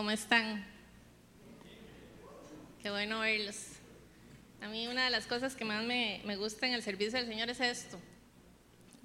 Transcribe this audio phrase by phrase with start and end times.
[0.00, 0.64] ¿Cómo están?
[2.82, 3.72] Qué bueno verlos.
[4.62, 7.50] A mí una de las cosas que más me, gusta en el servicio del Señor
[7.50, 8.00] es esto,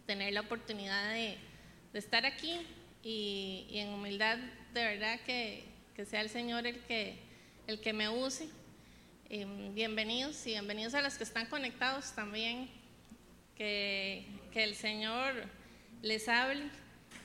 [0.05, 1.37] tener la oportunidad de,
[1.92, 2.62] estar aquí
[3.03, 4.37] y, en humildad
[4.73, 5.65] de verdad que,
[6.10, 8.47] sea el Señor el que, me use.
[9.29, 12.69] Eh, bienvenidos y bienvenidos a los que están conectados también,
[13.57, 15.49] que, el Señor
[16.02, 16.70] les hable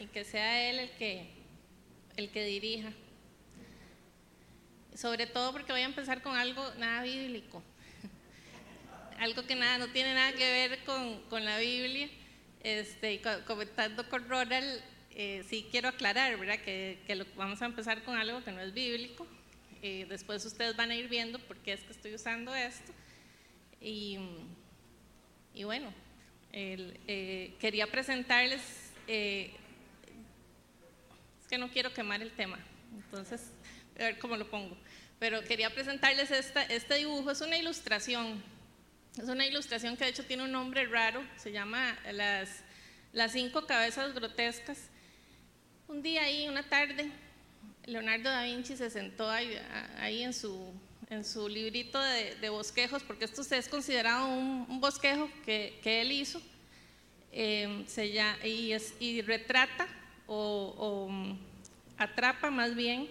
[0.01, 0.91] y que sea Él
[2.17, 2.93] el que dirija.
[5.01, 7.63] Sobre todo porque voy a empezar con algo nada bíblico,
[9.19, 12.11] algo que nada, no tiene nada que ver con, con la Biblia.
[12.63, 14.83] Este, y comentando con Ronald,
[15.13, 16.59] eh, sí quiero aclarar, ¿verdad?
[16.59, 19.27] Que, que vamos a empezar con algo que no es bíblico.
[19.81, 22.93] Eh, después ustedes van a ir viendo por qué es que estoy usando esto.
[23.81, 24.19] Y,
[25.55, 25.95] y bueno,
[26.53, 29.53] el, eh, quería presentarles, eh,
[31.41, 32.59] es que no quiero quemar el tema,
[32.95, 33.53] entonces,
[33.97, 34.77] a ver cómo lo pongo,
[35.21, 38.43] pero quería presentarles esta, este dibujo, es una ilustración,
[39.19, 42.49] es una ilustración que de hecho tiene un nombre raro, se llama Las,
[43.13, 44.79] las cinco cabezas grotescas.
[45.89, 47.13] Un día ahí, una tarde,
[47.85, 49.59] Leonardo da Vinci se sentó ahí,
[49.99, 50.73] ahí en, su,
[51.11, 56.01] en, su, librito de, de, bosquejos, porque esto es considerado un, un bosquejo que, que,
[56.01, 56.41] él hizo,
[57.31, 59.87] eh, se y, es, y, retrata
[60.27, 61.11] o, o,
[61.99, 63.11] atrapa más bien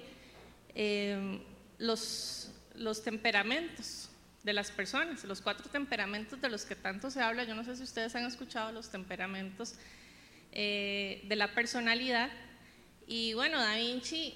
[0.73, 1.40] eh,
[1.80, 4.10] los, los temperamentos
[4.44, 7.44] de las personas, los cuatro temperamentos de los que tanto se habla.
[7.44, 9.76] Yo no sé si ustedes han escuchado los temperamentos
[10.52, 12.30] eh, de la personalidad.
[13.08, 14.36] Y bueno, Da Vinci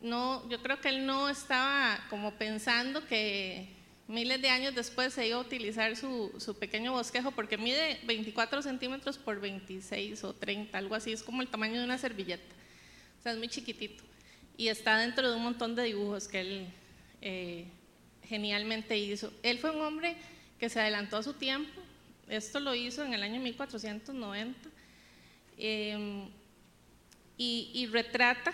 [0.00, 3.68] no, yo creo que él no estaba como pensando que
[4.06, 8.62] miles de años después se iba a utilizar su, su, pequeño bosquejo porque mide 24
[8.62, 12.54] centímetros por 26 o 30, algo así, es como el tamaño de una servilleta,
[13.18, 14.04] o sea, es muy chiquitito
[14.58, 16.66] y está dentro de un montón de dibujos que él
[17.22, 17.64] eh,
[18.24, 19.32] genialmente hizo.
[19.42, 20.16] Él fue un hombre
[20.58, 21.80] que se adelantó a su tiempo,
[22.28, 24.68] esto lo hizo en el año 1490
[25.56, 26.28] eh,
[27.38, 28.52] y, y retrata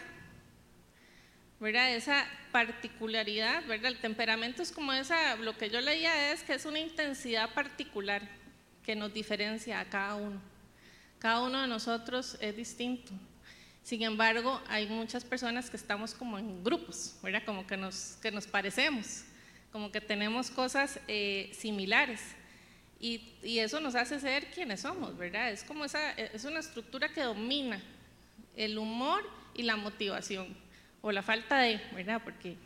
[1.64, 1.94] ¿verdad?
[1.94, 3.92] Esa particularidad, ¿verdad?
[3.92, 8.20] El temperamento es como esa, lo que yo leía es que es una intensidad particular
[8.84, 10.40] que nos diferencia a cada uno.
[11.18, 13.12] Cada uno de nosotros es distinto.
[13.84, 17.42] Sin embargo, hay muchas personas que estamos como en grupos, ¿verdad?
[17.44, 19.24] Como que nos, que nos parecemos,
[19.70, 22.22] como que tenemos cosas eh, similares.
[22.98, 25.50] Y, y, eso nos hace ser quienes somos, ¿verdad?
[25.50, 27.82] Es como esa, es una estructura que domina
[28.56, 30.56] el humor y la motivación
[31.02, 32.22] o la falta de, ¿verdad?
[32.24, 32.56] Porque,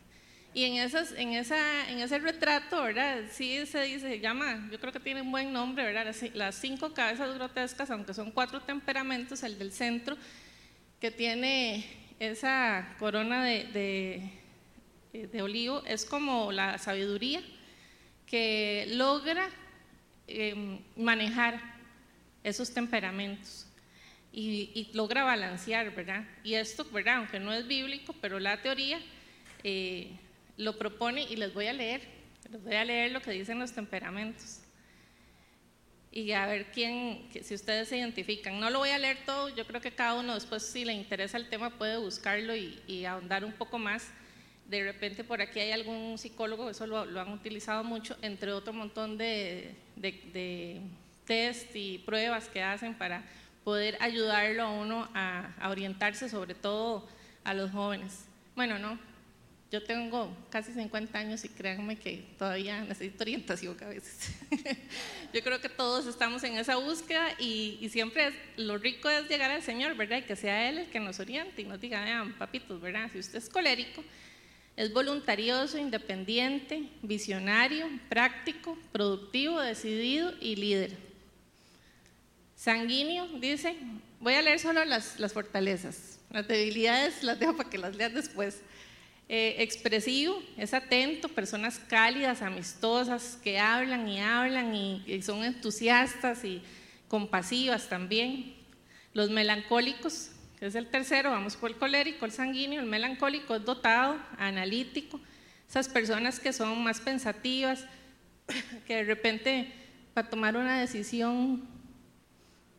[0.54, 3.24] y en, esas, en, esa, en ese retrato, ¿verdad?
[3.32, 6.14] Sí se dice, se llama, yo creo que tiene un buen nombre, ¿verdad?
[6.34, 10.16] Las cinco cabezas grotescas, aunque son cuatro temperamentos, el del centro,
[11.00, 11.84] que tiene
[12.19, 14.20] esa corona de,
[15.12, 17.42] de, olivo, es como la sabiduría
[18.26, 19.48] que logra
[20.26, 21.60] eh, manejar
[22.42, 23.66] esos temperamentos
[24.32, 26.25] y, y, logra balancear, ¿verdad?
[26.44, 27.16] Y esto, ¿verdad?
[27.16, 29.00] Aunque no es bíblico, pero la teoría
[29.64, 30.10] eh,
[30.56, 32.03] lo propone y les voy a leer,
[32.50, 34.60] les voy a leer lo que dicen los temperamentos
[36.10, 38.58] y a ver quién, si ustedes se identifican.
[38.60, 41.36] No lo voy a leer todo, yo creo que cada uno después si le interesa
[41.36, 44.08] el tema puede buscarlo y, y ahondar un poco más.
[44.66, 49.16] De repente por aquí hay algún psicólogo, eso lo, han utilizado mucho, entre otro montón
[49.16, 50.80] de, de, de
[51.24, 53.22] test y pruebas que hacen para
[53.69, 57.06] poder ayudarlo a uno a, orientarse, sobre todo
[57.44, 58.25] a los jóvenes.
[58.56, 58.98] Bueno, no,
[59.70, 64.34] yo tengo casi 50 años y créanme que todavía necesito orientación a veces.
[65.34, 69.28] yo creo que todos estamos en esa búsqueda y, y, siempre es, lo rico es
[69.28, 70.18] llegar al Señor, ¿verdad?
[70.18, 73.10] Y que sea Él el que nos oriente y nos diga, vean, papitos, ¿verdad?
[73.12, 74.02] Si usted es colérico,
[74.74, 80.96] es voluntarioso, independiente, visionario, práctico, productivo, decidido y líder.
[82.56, 83.76] Sanguíneo, dice,
[84.18, 88.14] voy a leer solo las, las fortalezas, las debilidades las dejo para que las leas
[88.14, 88.62] después.
[89.30, 96.44] Eh, expresivo, es atento, personas cálidas, amistosas, que hablan y hablan y, y, son entusiastas
[96.44, 96.62] y
[97.08, 98.54] compasivas también.
[99.12, 103.64] Los melancólicos, que es el tercero, vamos por el colérico, el sanguíneo, el melancólico es
[103.64, 105.20] dotado, analítico,
[105.69, 107.84] esas personas que son más pensativas,
[108.86, 109.72] que de repente
[110.14, 111.69] para tomar una decisión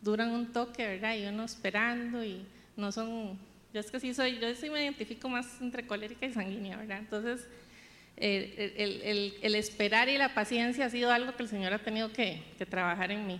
[0.01, 1.15] duran un toque, ¿verdad?
[1.15, 2.45] Y uno esperando y
[2.75, 3.37] no son,
[3.73, 6.99] yo es que sí soy, yo sí me identifico más entre colérica y sanguínea, ¿verdad?
[6.99, 7.47] Entonces,
[8.17, 12.41] el, el, esperar y la paciencia ha sido algo que el Señor ha tenido que
[12.69, 13.39] trabajar en mí.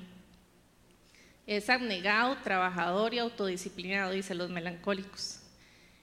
[1.47, 5.41] Es abnegado, trabajador y autodisciplinado, dice los melancólicos.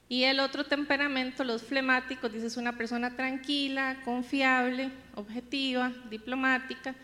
[0.08, 6.94] Y el otro temperamento, los flemáticos, dice es una persona tranquila, confiable, objetiva, diplomática,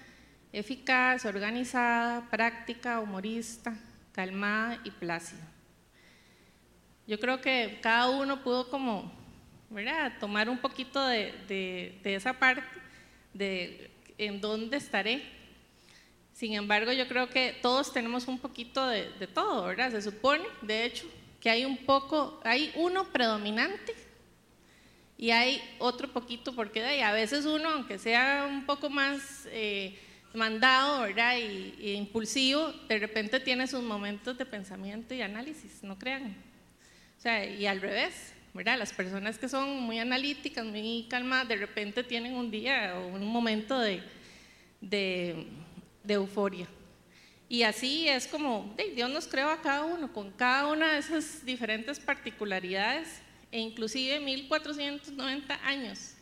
[0.52, 3.74] eficaz, organizada, práctica, humorista,
[4.12, 5.51] calmada y plácida.
[7.06, 9.12] Yo creo que cada uno pudo como,
[9.70, 10.12] ¿verdad?
[10.20, 12.62] Tomar un poquito de, esa parte
[13.34, 15.22] de en dónde estaré.
[16.32, 19.90] Sin embargo, yo creo que todos tenemos un poquito de, de todo, ¿verdad?
[19.90, 21.06] Se supone, de hecho,
[21.40, 23.94] que hay un poco, hay uno predominante
[25.22, 29.96] y hay otro poquito, porque de a veces uno, aunque sea un poco más eh,
[30.34, 31.36] mandado, ¿verdad?
[31.38, 36.34] Y, impulsivo, de repente tiene sus momentos de pensamiento y análisis, no crean.
[37.22, 38.76] O sea, y al revés, ¿verdad?
[38.76, 43.24] Las personas que son muy analíticas, muy calmadas, de repente tienen un día o un
[43.24, 44.02] momento de,
[44.80, 45.46] de,
[46.02, 46.66] de euforia.
[47.48, 51.46] Y así es como Dios nos creó a cada uno, con cada una de esas
[51.46, 53.20] diferentes particularidades,
[53.52, 56.14] e inclusive 1490 años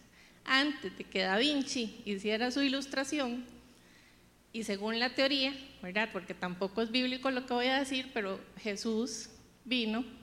[0.44, 3.46] antes de que Da Vinci hiciera su ilustración,
[4.52, 6.10] y según la teoría, ¿verdad?
[6.12, 9.30] Porque tampoco es bíblico lo que voy a decir, pero Jesús
[9.64, 10.19] vino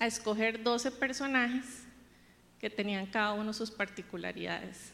[0.00, 1.84] a escoger 12 personajes
[2.58, 4.92] que tenían cada uno sus particularidades.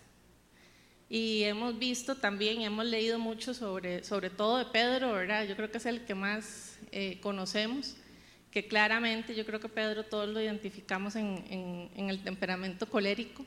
[1.09, 5.47] Y hemos visto también, hemos leído mucho sobre, sobre todo de Pedro, ¿verdad?
[5.47, 7.97] Yo creo que es el que más eh, conocemos,
[8.51, 13.47] que claramente yo creo que Pedro todos lo identificamos en, en, el temperamento colérico.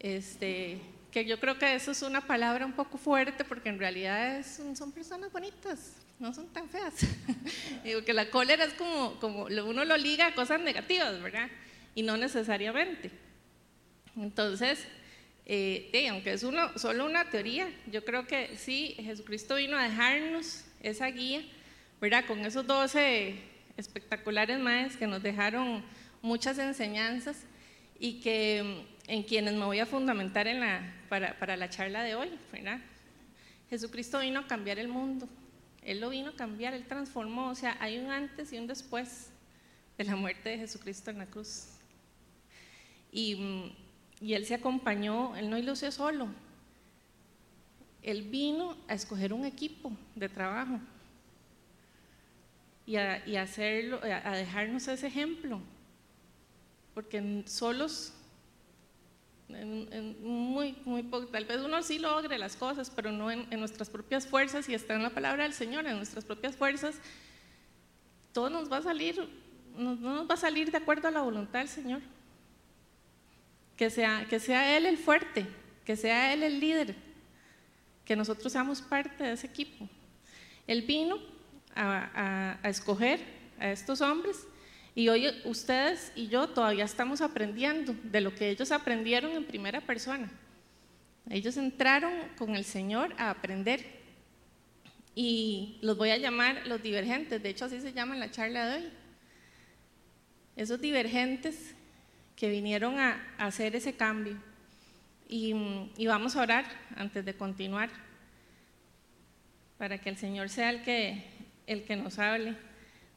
[0.00, 0.80] Este,
[1.12, 4.44] que yo creo que eso es una palabra un poco fuerte porque en realidad
[4.74, 6.94] son personas bonitas, no son tan feas.
[7.84, 11.50] Digo que la cólera es como, como uno lo liga a cosas negativas, ¿verdad?
[11.96, 13.10] Y no necesariamente.
[14.16, 14.86] Entonces,
[15.46, 20.64] eh, aunque es uno, solo una teoría, yo creo que sí, Jesucristo vino a dejarnos
[20.80, 21.42] esa guía,
[22.00, 22.24] ¿verdad?
[22.24, 23.34] Con esos 12
[23.76, 25.82] espectaculares maestros que nos dejaron
[26.22, 27.36] muchas enseñanzas
[27.98, 32.04] y que mm, en quienes me voy a fundamentar en la, para, para la charla
[32.04, 32.78] de hoy, ¿verdad?
[33.68, 35.28] Jesucristo vino a cambiar el mundo,
[35.82, 39.30] Él lo vino a cambiar, Él transformó, o sea, hay un antes y un después
[39.98, 41.66] de la muerte de Jesucristo en la cruz.
[43.10, 43.82] Y mm,
[44.22, 46.28] y él se acompañó, él no hizo solo.
[48.02, 50.78] Él vino a escoger un equipo de trabajo
[52.86, 55.60] y a, hacerlo, a dejarnos ese ejemplo.
[56.94, 58.14] Porque solos,
[60.20, 64.26] muy, muy poco, tal vez uno sí logre las cosas, pero no en, nuestras propias
[64.26, 66.96] fuerzas, y está en la palabra del Señor, en nuestras propias fuerzas,
[68.32, 69.28] todo nos va a salir,
[69.76, 72.00] no nos va a salir de acuerdo a la voluntad del Señor
[73.76, 75.46] que sea, que sea Él el fuerte,
[75.84, 76.94] que sea Él el líder,
[78.04, 79.88] que nosotros seamos parte de ese equipo.
[80.66, 81.18] Él vino
[81.74, 83.20] a, escoger
[83.58, 84.46] a estos hombres
[84.94, 89.80] y hoy ustedes y yo todavía estamos aprendiendo de lo que ellos aprendieron en primera
[89.80, 90.30] persona.
[91.30, 93.84] Ellos entraron con el Señor a aprender
[95.14, 98.66] y los voy a llamar los divergentes, de hecho así se llama en la charla
[98.66, 98.92] de hoy.
[100.56, 101.74] Esos divergentes
[102.36, 104.36] que vinieron a, hacer ese cambio.
[105.28, 105.54] Y,
[106.06, 106.66] vamos a orar
[106.96, 107.88] antes de continuar,
[109.78, 111.24] para que el Señor sea el que,
[111.66, 112.56] el que nos hable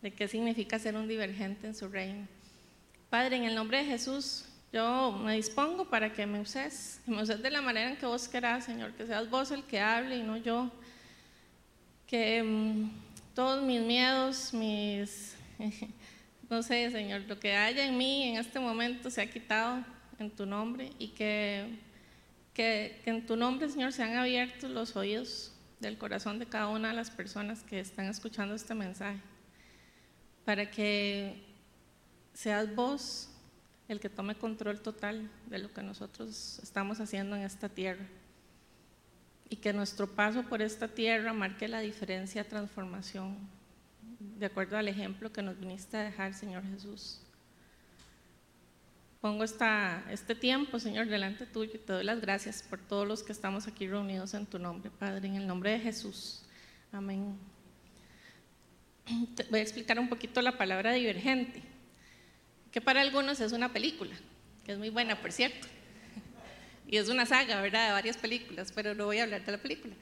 [0.06, 2.28] de qué significa ser un divergente en su reino.
[3.10, 7.24] Padre, en el nombre de Jesús, yo me dispongo para que me uses, que me
[7.24, 10.18] uses de la manera en que vos querás, Señor, que seas vos el que hable
[10.18, 10.70] y no yo.
[12.06, 12.92] Que mm,
[13.34, 15.36] todos mis miedos, mis
[16.52, 19.84] no sé, Señor, lo que haya en mí en este momento se ha quitado
[20.20, 21.80] en tu nombre y que,
[22.54, 26.90] que, en tu nombre, Señor, se han abierto los oídos del corazón de cada una
[26.90, 29.20] de las personas que están escuchando este mensaje,
[30.46, 31.44] para que
[32.34, 33.30] seas vos
[33.88, 38.06] el que tome control total de lo que nosotros estamos haciendo en esta tierra
[39.50, 43.38] y que nuestro paso por esta tierra marque la diferencia, transformación
[44.20, 47.22] de acuerdo al ejemplo que nos viniste a dejar, Señor Jesús.
[49.22, 53.24] Pongo esta, este tiempo, Señor, delante tuyo y te doy las gracias por todos los
[53.24, 56.44] que estamos aquí reunidos en tu nombre, Padre, en el nombre de Jesús.
[56.92, 57.55] Amén.
[59.50, 61.62] Voy a explicar un poquito la palabra divergente,
[62.72, 64.16] que para algunos es una película,
[64.66, 65.68] que es muy buena, por cierto.
[66.88, 69.58] Y es una saga, ¿verdad?, de varias películas, pero no voy a hablar de la
[69.58, 69.96] película.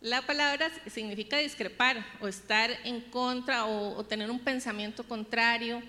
[0.00, 5.82] La palabra significa discrepar o estar en contra o, tener un pensamiento contrario.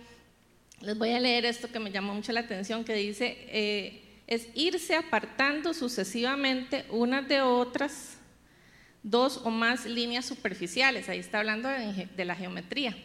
[0.81, 4.47] Les voy a leer esto que me llamó mucho la atención, que dice, eh, es
[4.55, 8.14] irse apartando sucesivamente unas de otras
[9.05, 11.07] dos o más líneas superficiales.
[11.09, 12.97] Ahí está hablando de, la geometría.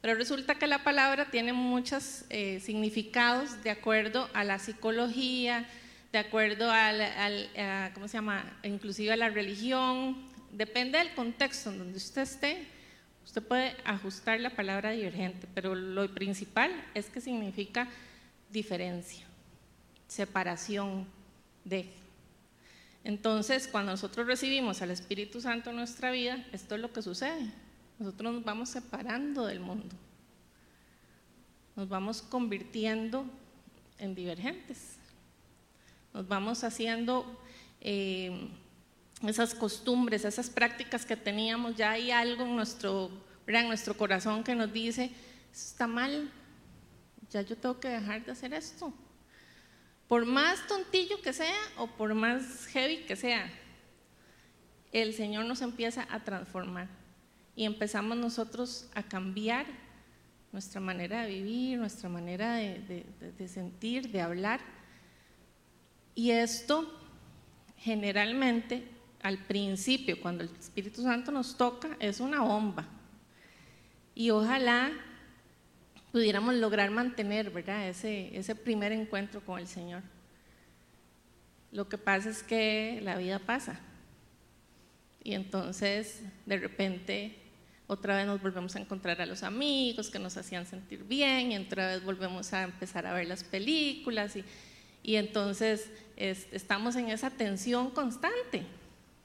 [0.00, 5.68] Pero resulta que la palabra tiene muchos eh, significados de acuerdo a la psicología,
[6.12, 8.58] de acuerdo al, a, ¿cómo se llama?
[8.62, 10.16] Inclusive a la religión.
[10.52, 12.66] Depende del contexto en donde usted esté,
[13.24, 17.88] usted puede ajustar la palabra divergente, pero lo principal es que significa
[18.50, 19.26] diferencia,
[20.06, 21.06] separación
[21.64, 21.99] de.
[23.04, 27.50] Entonces, cuando nosotros recibimos al Espíritu Santo en nuestra vida, esto es lo que sucede.
[27.98, 29.94] Nosotros nos vamos separando del mundo.
[31.76, 33.24] Nos vamos convirtiendo
[33.98, 34.96] en divergentes.
[36.12, 37.40] Nos vamos haciendo
[37.80, 38.48] eh,
[39.26, 41.76] esas costumbres, esas prácticas que teníamos.
[41.76, 43.10] Ya hay algo en nuestro,
[43.46, 45.04] nuestro corazón que nos dice,
[45.52, 46.30] eso está mal.
[47.30, 48.92] Ya yo tengo que dejar de hacer esto
[50.10, 53.48] por más tontillo que sea o por más heavy que sea,
[54.90, 56.88] el Señor nos empieza a transformar
[57.54, 59.66] y empezamos nosotros a cambiar
[60.50, 64.58] nuestra manera de vivir, nuestra manera de, sentir, de hablar.
[66.16, 66.92] Y esto
[67.76, 68.88] generalmente
[69.22, 72.84] al principio, cuando el Espíritu Santo nos toca, es una bomba.
[74.16, 74.90] Y ojalá
[76.12, 77.88] pudiéramos lograr mantener, ¿verdad?
[77.88, 80.02] Ese, primer encuentro con el Señor.
[81.72, 83.78] Lo que pasa es que la vida pasa.
[85.22, 87.36] Y entonces, de repente,
[87.86, 91.56] otra vez nos volvemos a encontrar a los amigos que nos hacían sentir bien, y
[91.58, 94.34] otra vez volvemos a empezar a ver las películas,
[95.02, 98.64] y entonces estamos en esa tensión constante,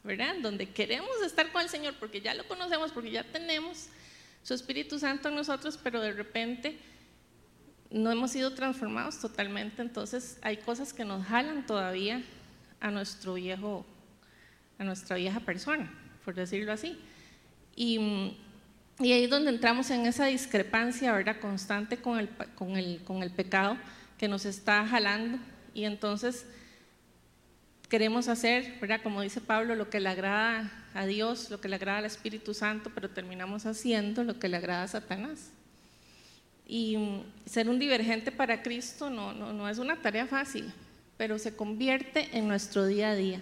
[0.04, 0.36] ¿verdad?
[0.42, 3.90] Donde queremos estar con el Señor porque ya lo conocemos, porque ya tenemos
[4.46, 6.78] su Espíritu Santo en nosotros, pero de repente
[7.90, 12.22] no hemos sido transformados totalmente, entonces hay cosas que nos jalan todavía
[12.80, 13.88] a nuestro viejo,
[14.78, 15.92] a nuestra vieja persona,
[16.24, 16.96] por decirlo así.
[17.76, 18.38] Y,
[19.00, 21.40] y ahí es donde entramos en esa discrepancia, ¿verdad?
[21.40, 23.78] Constante con el, con el, con el pecado
[24.20, 25.40] que nos está jalando.
[25.74, 26.46] Y entonces
[27.96, 29.00] queremos hacer, ¿verdad?
[29.02, 32.54] Como dice Pablo, lo que le agrada a Dios, lo que le agrada al Espíritu
[32.54, 35.52] Santo, pero terminamos haciendo lo que le agrada a Satanás.
[36.68, 36.98] Y
[37.46, 40.74] ser un divergente para Cristo no, es una tarea fácil,
[41.16, 43.42] pero se convierte en nuestro día a día.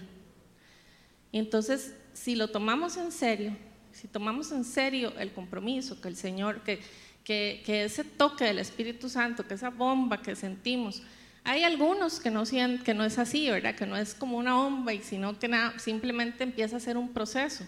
[1.31, 3.57] Y entonces, si lo tomamos en serio,
[3.91, 6.79] si tomamos en serio el compromiso que el Señor, que,
[7.23, 11.01] que ese toque del Espíritu Santo, que esa bomba que sentimos,
[11.43, 13.75] hay algunos que no, que no es así, ¿verdad?
[13.75, 17.11] Que no es como una bomba, y sino que nada, simplemente empieza a ser un
[17.11, 17.65] proceso.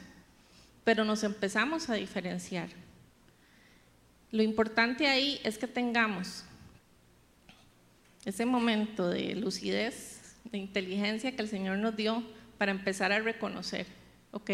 [0.84, 2.70] Pero nos empezamos a diferenciar.
[4.32, 6.46] Lo importante ahí es que tengamos
[8.24, 12.24] ese momento de lucidez, de inteligencia que el Señor nos dio
[12.58, 13.86] para empezar a reconocer,
[14.32, 14.51] ok,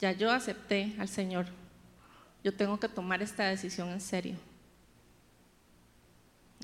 [0.00, 1.46] ya yo acepté al Señor,
[2.44, 4.36] yo tengo que tomar esta decisión en serio.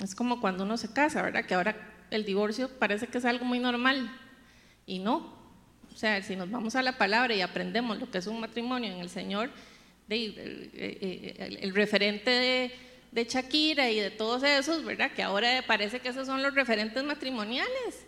[0.01, 1.45] Es como cuando uno se casa, ¿verdad?
[1.45, 1.77] Que ahora
[2.11, 4.11] el divorcio parece que es algo muy normal
[4.87, 5.41] y no.
[5.93, 8.93] O sea, si nos vamos a la palabra y aprendemos lo que es un matrimonio
[8.93, 9.51] en el Señor,
[10.09, 12.73] el, referente de,
[13.13, 15.13] de, Shakira y de todos esos, ¿verdad?
[15.13, 18.07] Que ahora parece que esos son los referentes matrimoniales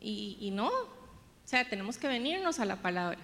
[0.00, 0.68] y, y no.
[0.68, 3.18] O sea, tenemos que venirnos a la palabra.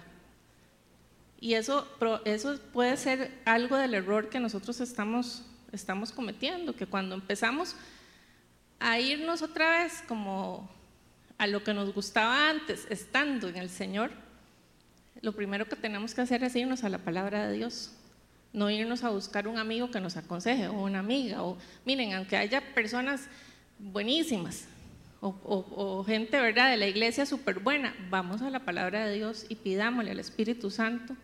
[1.39, 1.87] Y eso,
[2.23, 7.75] eso puede ser algo del error que nosotros estamos, estamos cometiendo, que cuando empezamos
[8.81, 10.69] a irnos otra vez como
[11.37, 14.11] a lo que nos gustaba antes, estando en el Señor,
[15.21, 17.93] lo primero que tenemos que hacer es irnos a la palabra de Dios,
[18.53, 22.37] no irnos a buscar un amigo que nos aconseje o una amiga, o miren, aunque
[22.37, 23.27] haya personas
[23.79, 24.65] buenísimas
[25.23, 29.55] o, gente, ¿verdad?, de la iglesia súper buena, vamos a la palabra de Dios y
[29.55, 31.15] pidámosle al Espíritu Santo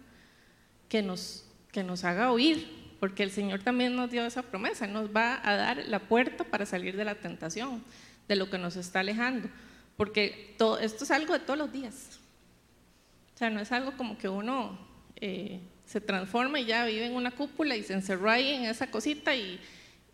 [0.87, 5.15] que nos, que nos haga oír porque el Señor también nos dio esa promesa, nos
[5.15, 7.83] va a dar la puerta para salir de la tentación,
[8.27, 9.49] de lo que nos está alejando,
[9.95, 12.19] porque todo, esto es algo de todos los días.
[13.35, 14.77] O sea, no es algo como que uno
[15.15, 18.89] eh, se transforma y ya vive en una cúpula y se encerró ahí en esa
[18.89, 19.59] cosita y,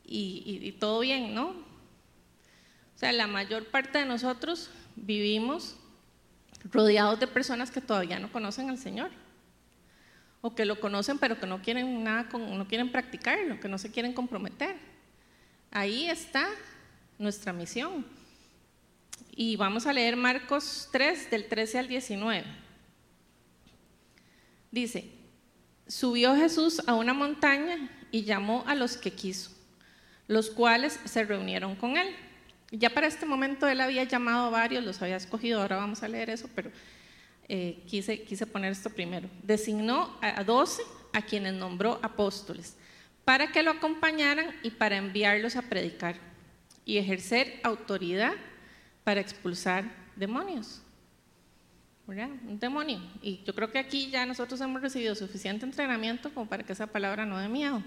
[0.05, 1.47] y todo bien, ¿no?
[1.49, 5.77] O sea, la mayor parte de nosotros vivimos
[6.71, 9.09] rodeados de personas que todavía no conocen al Señor
[10.45, 13.89] o que lo conocen pero que no quieren nada, no quieren practicarlo, que no se
[13.89, 14.75] quieren comprometer.
[15.71, 16.49] Ahí está
[17.17, 18.05] nuestra misión.
[19.31, 22.43] Y vamos a leer Marcos 3 del 13 al 19.
[24.69, 25.09] Dice,
[25.87, 29.49] subió Jesús a una montaña y llamó a los que quiso,
[30.27, 32.13] los cuales se reunieron con él.
[32.69, 36.09] Ya para este momento él había llamado a varios, los había escogido, ahora vamos a
[36.09, 36.69] leer eso, pero
[37.47, 39.29] eh, quise, poner esto primero.
[39.43, 40.81] Designó a doce
[41.13, 42.77] a quienes nombró apóstoles.
[43.25, 46.15] para que lo acompañaran y para enviarlos a predicar
[46.83, 48.33] y ejercer autoridad
[49.05, 49.85] para expulsar
[50.15, 50.81] demonios.
[52.05, 52.29] ¿Verdad?
[52.45, 52.99] Un demonio.
[53.21, 56.87] Y yo creo que aquí ya nosotros hemos recibido suficiente entrenamiento como para que esa
[56.87, 57.81] palabra no dé miedo.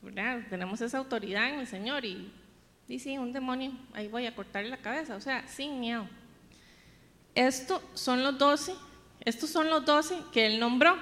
[0.00, 0.40] ¿Verdad?
[0.48, 2.32] Tenemos esa autoridad en el Señor y
[2.88, 6.08] dice, un demonio, ahí voy a cortarle la cabeza, o sea, sin miedo.
[7.34, 8.74] Estos son los doce,
[9.20, 10.96] estos son los doce que él nombró.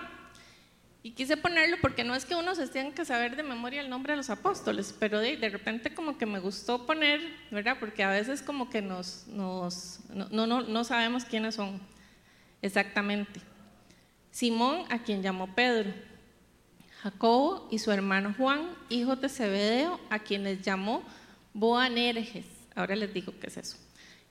[1.03, 3.89] Y quise ponerlo porque no es que uno se tenga que saber de memoria el
[3.89, 7.79] nombre de los apóstoles, pero de, repente como que me gustó poner, ¿verdad?
[7.81, 11.81] Porque a veces como que nos, nos no, no, no sabemos quiénes son
[12.61, 13.41] exactamente.
[14.31, 15.91] Simón, a quien llamó Pedro,
[17.03, 21.03] Jacobo y su hermano Juan, hijos de Zebedeo, a quienes llamó
[21.55, 22.45] Boanerges.
[22.75, 23.77] Ahora les digo qué es eso.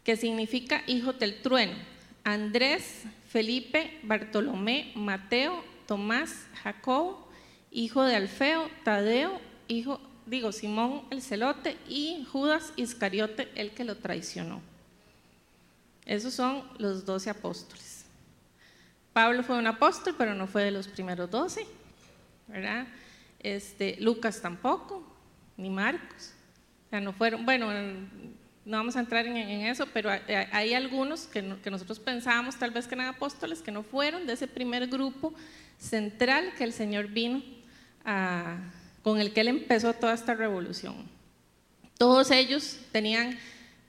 [0.10, 1.76] Que significa hijos del trueno.
[2.24, 7.30] Andrés, Felipe, Bartolomé, Mateo, Tomás, Jacobo,
[7.70, 13.98] hijo de Alfeo, Tadeo, hijo, digo, Simón el celote y Judas Iscariote, el que lo
[13.98, 14.64] traicionó.
[16.08, 18.06] Esos son los doce apóstoles.
[19.14, 21.68] Pablo fue un apóstol, pero no fue de los primeros doce,
[22.48, 22.88] ¿verdad?
[23.42, 25.04] Este, Lucas tampoco,
[25.56, 26.34] ni Marcos.
[26.88, 27.70] O sea, no fueron, bueno,
[28.70, 32.94] no vamos a entrar en, eso, pero hay, algunos que, nosotros pensábamos tal vez que
[32.94, 35.34] eran apóstoles que no fueron de ese primer grupo
[35.80, 37.42] central que el Señor vino
[39.02, 41.10] con el que él empezó toda esta revolución.
[41.98, 43.40] Todos ellos tenían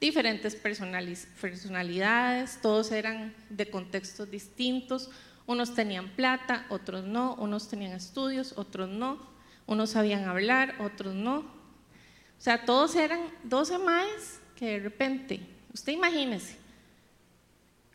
[0.01, 5.11] diferentes personalidades, todos eran de contextos distintos,
[5.47, 9.19] unos tenían plata, otros no, unos tenían estudios, otros no,
[9.67, 11.41] unos sabían hablar, otros no.
[11.41, 15.41] O sea, todos eran 12 maes de repente,
[15.73, 16.57] usted imagínese,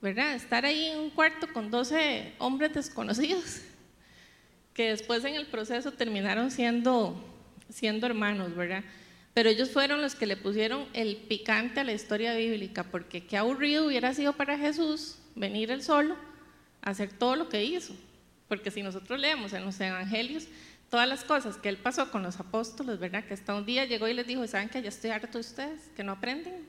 [0.01, 0.35] ¿verdad?
[0.35, 3.61] Estar ahí en un cuarto con 12 hombres desconocidos
[4.75, 7.15] que después en el proceso terminaron siendo,
[7.69, 8.83] siendo hermanos, ¿verdad?
[9.33, 13.37] Pero ellos fueron los que le pusieron el picante a la historia bíblica, porque qué
[13.37, 16.15] aburrido hubiera sido para Jesús venir él solo
[16.81, 17.95] a hacer todo lo que hizo.
[18.47, 20.47] Porque si nosotros leemos en los evangelios
[20.95, 23.25] todas las cosas que él pasó con los apóstoles, ¿verdad?
[23.25, 25.91] Que hasta un día llegó y les dijo, ¿saben que ya estoy harto de ustedes?
[25.93, 26.65] Que no aprenden.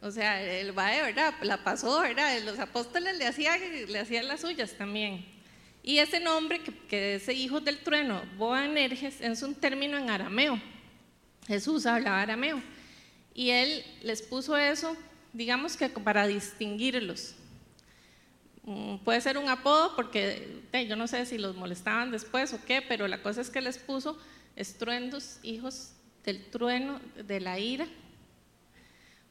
[0.00, 2.40] O sea, él va de verdad, la pasó, ¿verdad?
[2.44, 5.26] Los apóstoles le hacían, le hacían las suyas también.
[5.82, 10.62] Y ese nombre, que, que es hijo del trueno, Boanerges, es un término en arameo.
[11.48, 12.62] Jesús hablaba arameo.
[13.34, 14.96] Y él les puso eso,
[15.32, 17.34] digamos que para distinguirlos.
[19.04, 23.08] Puede ser un apodo porque yo no sé si los molestaban después o qué, pero
[23.08, 24.18] la cosa es que les puso
[24.56, 25.92] estruendos, hijos
[26.24, 27.86] del trueno, de la ira,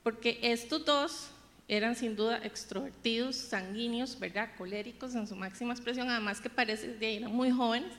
[0.02, 1.30] porque estos dos
[1.68, 4.50] eran sin duda extrovertidos, sanguíneos, ¿verdad?
[4.58, 7.92] coléricos en su máxima expresión, además que parece de eran muy jóvenes,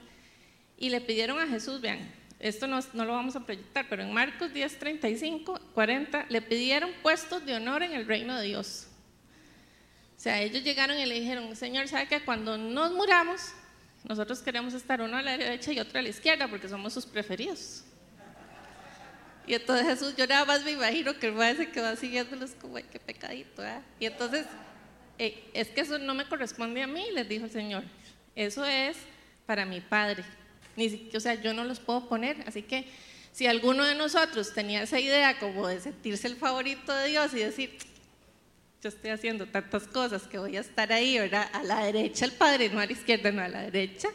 [0.77, 2.01] y le pidieron a Jesús, vean,
[2.41, 6.91] esto no, no, lo vamos a proyectar, pero en Marcos 10, 35, 40, le pidieron
[7.03, 8.88] puestos de honor en el reino de Dios.
[10.19, 13.41] O sea, ellos llegaron y le dijeron, Señor, ¿sabe que cuando nos muramos,
[14.03, 17.07] nosotros queremos estar uno a la derecha y otro a la izquierda porque somos sus
[17.07, 17.85] preferidos?
[19.47, 22.79] Y entonces Jesús, yo nada más me imagino que el maestro se quedó siguiéndolos como,
[22.79, 23.65] ay, qué pecadito.
[23.65, 23.81] ¿eh?
[24.01, 24.45] Y entonces,
[25.19, 27.85] eh, es que eso no me corresponde a mí, les dijo el Señor.
[28.35, 28.97] Eso es
[29.47, 30.25] para mi Padre.
[31.15, 32.43] O sea, yo no los puedo poner.
[32.45, 32.87] Así que
[33.33, 37.39] si alguno de nosotros tenía esa idea como de sentirse el favorito de Dios y
[37.39, 37.79] decir,
[38.83, 41.49] yo estoy haciendo tantas cosas que voy a estar ahí, ¿verdad?
[41.53, 44.09] A la derecha el Padre, no a la izquierda, no a la derecha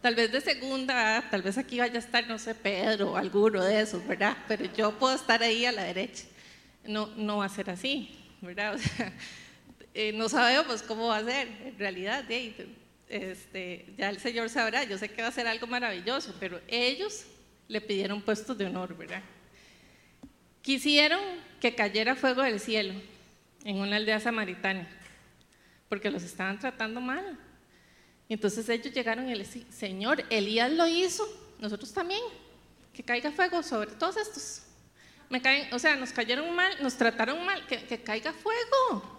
[0.00, 3.62] Tal vez de segunda, tal vez aquí vaya a estar, no sé, Pedro o alguno
[3.62, 4.34] de esos, ¿verdad?
[4.48, 6.24] Pero yo puedo estar ahí a la derecha.
[6.86, 8.74] No, no va a ser así, ¿verdad?
[8.76, 9.12] O sea,
[9.92, 12.24] eh, no sabemos cómo va a ser en realidad.
[13.10, 17.26] Este, ya el Señor sabrá, yo sé que va a ser algo maravilloso, pero ellos
[17.68, 19.22] le pidieron puestos de honor, ¿verdad?
[20.62, 21.20] Quisieron
[21.60, 22.94] que cayera fuego del cielo
[23.64, 24.88] en una aldea samaritana,
[25.88, 27.38] porque los estaban tratando mal.
[28.28, 31.26] Y entonces ellos llegaron y le dijeron, Señor, Elías lo hizo,
[31.58, 32.22] nosotros también,
[32.92, 34.62] que caiga fuego sobre todos estos.
[35.28, 39.18] Me caen, o sea, nos cayeron mal, nos trataron mal, que, que caiga fuego.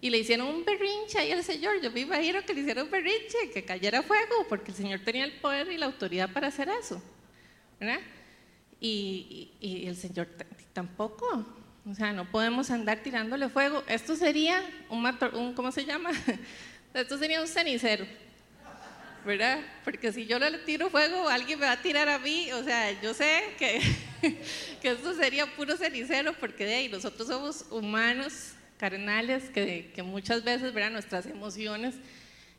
[0.00, 1.80] Y le hicieron un berrinche ahí al Señor.
[1.82, 5.24] Yo me imagino que le hicieron un berrinche, que cayera fuego, porque el Señor tenía
[5.24, 7.02] el poder y la autoridad para hacer eso.
[7.80, 8.00] ¿verdad?
[8.78, 10.28] Y, y, el Señor
[10.72, 11.46] tampoco.
[11.88, 13.82] O sea, no podemos andar tirándole fuego.
[13.88, 16.10] Esto sería un, un ¿cómo se llama?
[16.94, 18.06] Esto sería un cenicero.
[19.24, 19.60] ¿verdad?
[19.84, 23.00] Porque si yo le tiro fuego, alguien me va a tirar a mí, o sea,
[23.00, 23.80] yo sé que,
[24.82, 30.42] que esto sería puro cenicero, porque de ahí nosotros somos humanos, carnales, que, que muchas
[30.42, 30.90] veces, ¿verdad?
[30.90, 31.96] Nuestras emociones,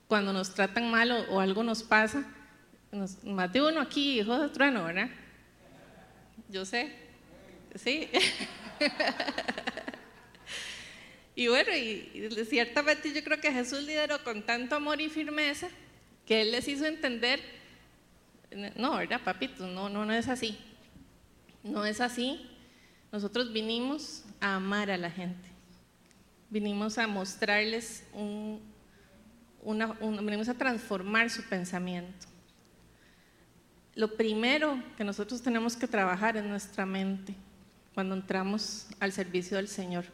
[0.07, 2.23] cuando nos tratan mal o, algo nos pasa,
[2.91, 5.10] de uno aquí, hijo de trueno, ¿verdad?
[6.49, 6.93] Yo sé,
[7.75, 8.10] sí.
[11.35, 15.69] y bueno, y, ciertamente yo creo que Jesús lideró con tanto amor y firmeza
[16.25, 17.41] que Él les hizo entender,
[18.75, 19.67] no, ¿verdad, papito?
[19.67, 20.57] No, no, no es así.
[21.63, 22.49] No es así.
[23.11, 25.49] Nosotros vinimos a amar a la gente.
[26.49, 28.61] Vinimos a mostrarles un,
[29.61, 32.27] una, venimos a transformar su pensamiento.
[33.95, 37.35] Lo primero que nosotros tenemos que trabajar es nuestra mente
[37.93, 40.06] cuando entramos al servicio del Señor.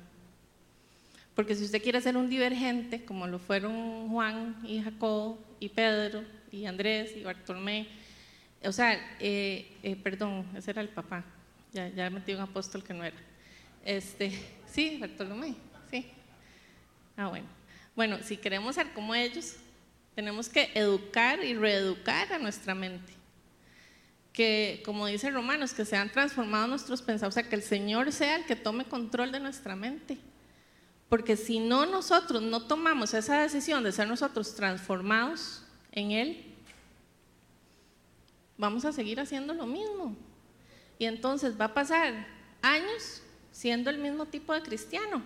[1.36, 6.24] Porque si usted quiere ser un divergente, como lo fueron Juan y Jacob y Pedro
[6.52, 7.88] y Andrés y Bartolomé,
[8.63, 11.24] o sea, eh, eh, perdón, ese era el papá,
[11.72, 13.18] ya, ya metí un apóstol que no era.
[13.86, 14.32] Este,
[14.66, 15.54] sí, Bartolomé,
[15.92, 16.08] sí.
[17.16, 17.48] Ah, bueno.
[17.96, 19.56] Bueno, si queremos ser como ellos,
[20.16, 23.16] tenemos que educar y reeducar a nuestra mente.
[24.38, 28.36] Que, como dice Romanos, que sean transformados nuestros pensamientos, o sea, que el Señor sea
[28.36, 30.19] el que tome control de nuestra mente.
[31.10, 36.45] Porque si no nosotros no tomamos esa decisión de ser nosotros transformados en Él,
[38.58, 40.15] vamos a seguir haciendo lo mismo.
[41.00, 42.28] Y entonces va a pasar
[42.62, 45.23] años siendo el mismo tipo de cristiano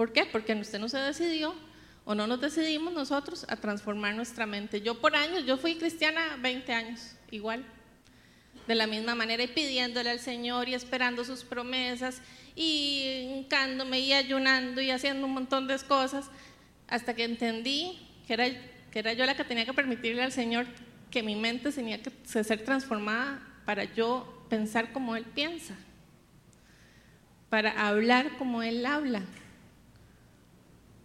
[0.00, 0.24] ¿Por qué?
[0.24, 1.54] Porque usted no se decidió
[2.06, 4.80] o no nos decidimos nosotros a transformar nuestra mente.
[4.80, 7.66] Yo por años, yo fui cristiana 20 años, igual.
[8.70, 12.22] De la misma manera y pidiéndole al Señor y esperando sus promesas
[12.54, 16.30] y hincándome y ayunando y haciendo un montón de cosas
[16.86, 18.44] hasta que entendí que era,
[18.92, 20.66] que era yo la que tenía que permitirle al Señor
[21.10, 25.74] que mi mente tenía que ser transformada para yo pensar como Él piensa,
[27.48, 29.22] para hablar como Él habla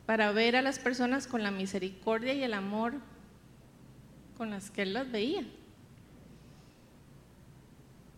[0.06, 2.94] para ver a las personas con la misericordia y el amor
[4.38, 5.44] con las que él las veía.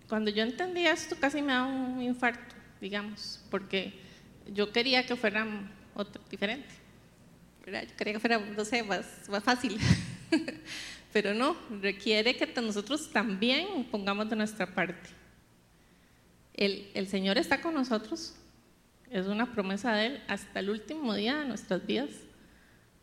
[0.07, 3.93] Cuando yo entendí esto casi me da un infarto, digamos, porque
[4.53, 6.69] yo quería que fueran otro, diferente.
[7.65, 9.77] Yo quería que fuera, no sé, más, más fácil.
[11.13, 15.09] Pero no, requiere que nosotros también pongamos de nuestra parte.
[16.53, 18.35] El, el Señor está con nosotros
[19.09, 22.09] es una promesa de Él hasta el último día de nuestras vidas.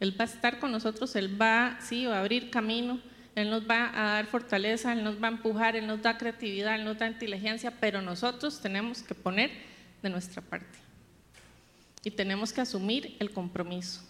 [0.00, 3.00] Él va a estar con nosotros, Él va, sí, va a abrir camino,
[3.34, 6.76] Él nos va a dar fortaleza, Él nos va a empujar, Él nos da creatividad,
[6.76, 9.50] Él nos da inteligencia, pero nosotros tenemos que poner
[10.02, 10.78] de nuestra parte.
[12.04, 14.02] Y tenemos que asumir el compromiso.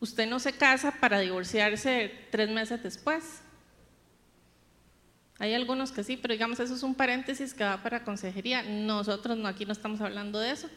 [0.00, 3.40] Usted no se casa para divorciarse tres meses después.
[5.38, 8.62] Hay algunos que sí, pero digamos, eso es un paréntesis que va para consejería.
[8.62, 10.68] Nosotros no, aquí no estamos hablando de eso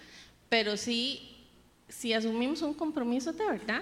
[0.50, 1.48] pero sí,
[1.88, 3.82] si asumimos un compromiso de verdad.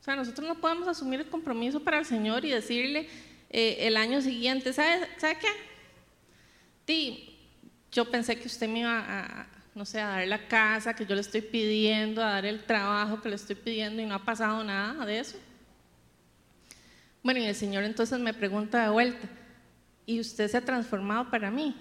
[0.00, 3.08] O sea, nosotros no podemos asumir el compromiso para el Señor y decirle
[3.50, 5.48] eh, el año siguiente, ¿sabe, ¿sabe qué?
[6.86, 7.38] Sí,
[7.92, 9.46] yo pensé que usted me iba
[9.78, 13.22] no sé, a dar la casa que yo le estoy pidiendo, a dar el trabajo
[13.22, 15.38] que le estoy pidiendo y no ha pasado nada de eso.
[17.22, 19.28] Bueno, y el Señor entonces me pregunta de vuelta,
[20.04, 21.76] ¿y usted se ha transformado para mí?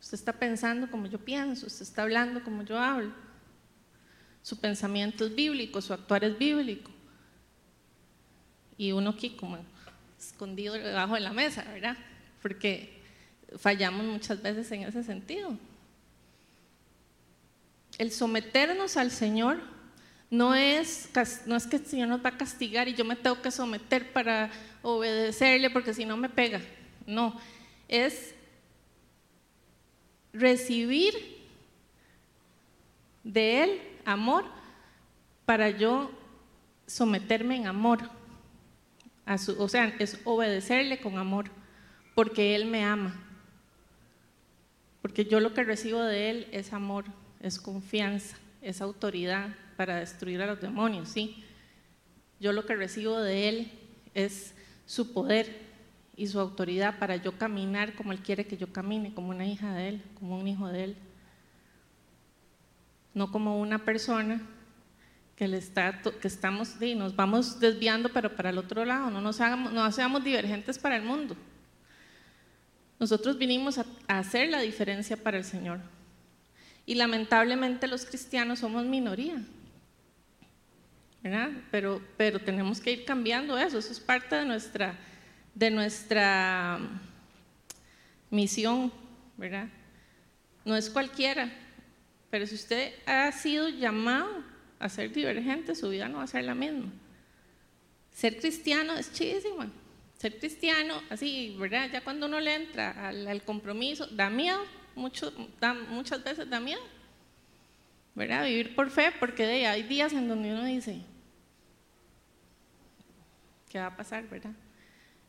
[0.00, 3.12] Usted está pensando como yo pienso, usted está hablando como yo hablo.
[4.44, 6.90] Su pensamiento es bíblico, su actuar es bíblico.
[8.76, 9.56] Y uno aquí como
[10.18, 11.96] escondido debajo de la mesa, ¿verdad?
[12.42, 13.00] Porque
[13.58, 15.56] fallamos muchas veces en ese sentido.
[17.96, 19.62] El someternos al Señor
[20.28, 21.08] no es,
[21.46, 24.12] no es que el Señor nos va a castigar y yo me tengo que someter
[24.12, 24.50] para
[24.82, 26.60] obedecerle porque si no me pega.
[27.06, 27.40] No,
[27.88, 28.34] es
[30.34, 31.14] recibir
[33.22, 34.44] de Él amor
[35.44, 36.10] para yo
[36.86, 38.10] someterme en amor.
[39.26, 41.50] A su, o sea, es obedecerle con amor,
[42.14, 43.20] porque Él me ama.
[45.00, 47.04] Porque yo lo que recibo de Él es amor,
[47.40, 51.44] es confianza, es autoridad para destruir a los demonios, ¿sí?
[52.40, 53.72] Yo lo que recibo de Él
[54.14, 54.54] es
[54.86, 55.64] su poder,
[56.16, 59.74] y su autoridad para yo caminar como Él quiere que yo camine, como una hija
[59.74, 60.96] de Él, como un hijo de Él.
[63.14, 64.40] No como una persona
[65.36, 69.20] que, le está, que estamos, y nos vamos desviando, pero para el otro lado, no
[69.20, 71.36] nos hagamos, no seamos divergentes para el mundo.
[72.98, 75.80] Nosotros vinimos a, hacer la diferencia para el Señor.
[76.86, 79.42] Y lamentablemente los cristianos somos minoría.
[81.22, 81.50] ¿verdad?
[81.70, 84.94] Pero, pero tenemos que ir cambiando eso, eso es parte de nuestra
[85.54, 86.78] de nuestra
[88.30, 88.92] misión,
[89.36, 89.68] ¿verdad?
[90.64, 91.52] No es cualquiera,
[92.34, 94.42] pero si usted ha sido llamado
[94.80, 96.92] a ser divergente, su vida no va a ser la misma.
[98.10, 99.70] Ser cristiano es chidísima,
[100.18, 101.88] ser cristiano, así, ¿verdad?
[101.92, 104.58] Ya cuando uno le entra al, compromiso, da miedo,
[104.96, 105.32] mucho,
[105.90, 106.82] muchas veces da miedo,
[108.16, 108.44] ¿verdad?
[108.46, 111.02] Vivir por fe, porque hay días en donde uno dice,
[113.68, 114.54] ¿qué va a pasar, verdad?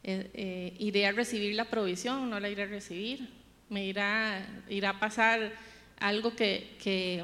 [0.01, 3.29] Eh, eh, iré a recibir la provisión, no la iré a recibir,
[3.69, 5.53] me irá, irá a pasar
[5.99, 7.23] algo que,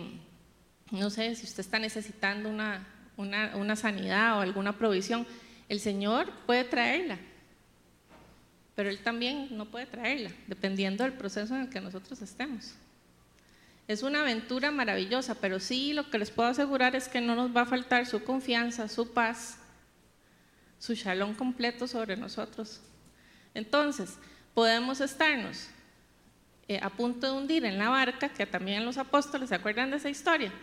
[0.91, 5.25] no sé, si usted está necesitando una, una, sanidad o alguna provisión,
[5.69, 7.17] el Señor puede traerla,
[8.75, 12.73] pero Él también no puede traerla, dependiendo del proceso en el que nosotros estemos.
[13.87, 17.55] Es una aventura maravillosa, pero sí lo que les puedo asegurar es que no nos
[17.55, 19.57] va a faltar su confianza, su paz,
[20.79, 22.79] su shalom completo sobre nosotros.
[23.53, 24.17] Entonces,
[24.53, 25.67] podemos estarnos
[26.71, 29.97] eh, a punto de hundir en la barca, que también los apóstoles se acuerdan de
[29.97, 30.53] esa historia.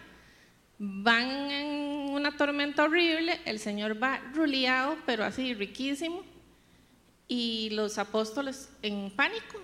[0.79, 6.25] Van en una tormenta horrible, el Señor va ruleado, pero así riquísimo,
[7.27, 9.61] y los apóstoles en pánico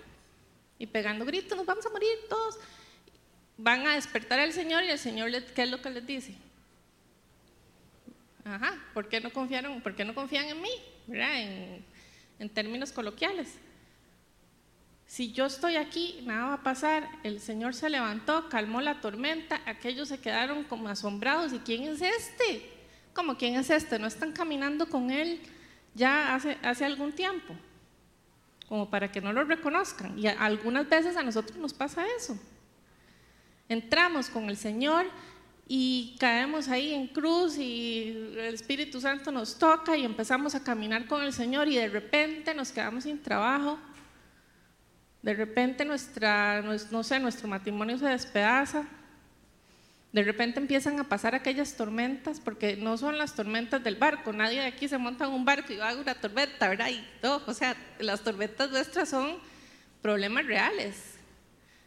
[0.79, 2.59] y pegando gritos, nos vamos a morir todos.
[3.57, 6.35] Van a despertar al Señor y el Señor, ¿qué es lo que les dice?
[8.45, 10.73] Ajá, ¿por qué no confiaron, por qué no confían en mí?
[11.09, 11.83] En,
[12.39, 13.55] en términos coloquiales.
[15.07, 17.09] Si yo estoy aquí, nada va a pasar.
[17.23, 21.53] El Señor se levantó, calmó la tormenta, aquellos se quedaron como asombrados.
[21.53, 22.71] ¿Y quién es este?
[23.13, 23.99] ¿Cómo quién es este?
[23.99, 25.41] ¿No están caminando con Él
[25.95, 27.55] ya hace, hace algún tiempo?
[28.69, 30.19] Como para que no lo reconozcan.
[30.19, 32.37] Y algunas veces a nosotros nos pasa eso.
[33.69, 35.07] Entramos con el Señor
[35.67, 41.07] y caemos ahí en cruz y el Espíritu Santo nos toca y empezamos a caminar
[41.07, 43.79] con el Señor y de repente nos quedamos sin trabajo,
[45.25, 48.85] de repente nuestra, no sé, nuestro matrimonio se despedaza,
[50.13, 54.61] de repente empiezan a pasar aquellas tormentas, porque no son las tormentas del barco, nadie
[54.61, 56.91] de aquí se monta en un barco y va a una tormenta, ¿verdad?
[56.91, 59.39] Y todo, o sea, las tormentas nuestras son
[60.03, 61.15] problemas reales,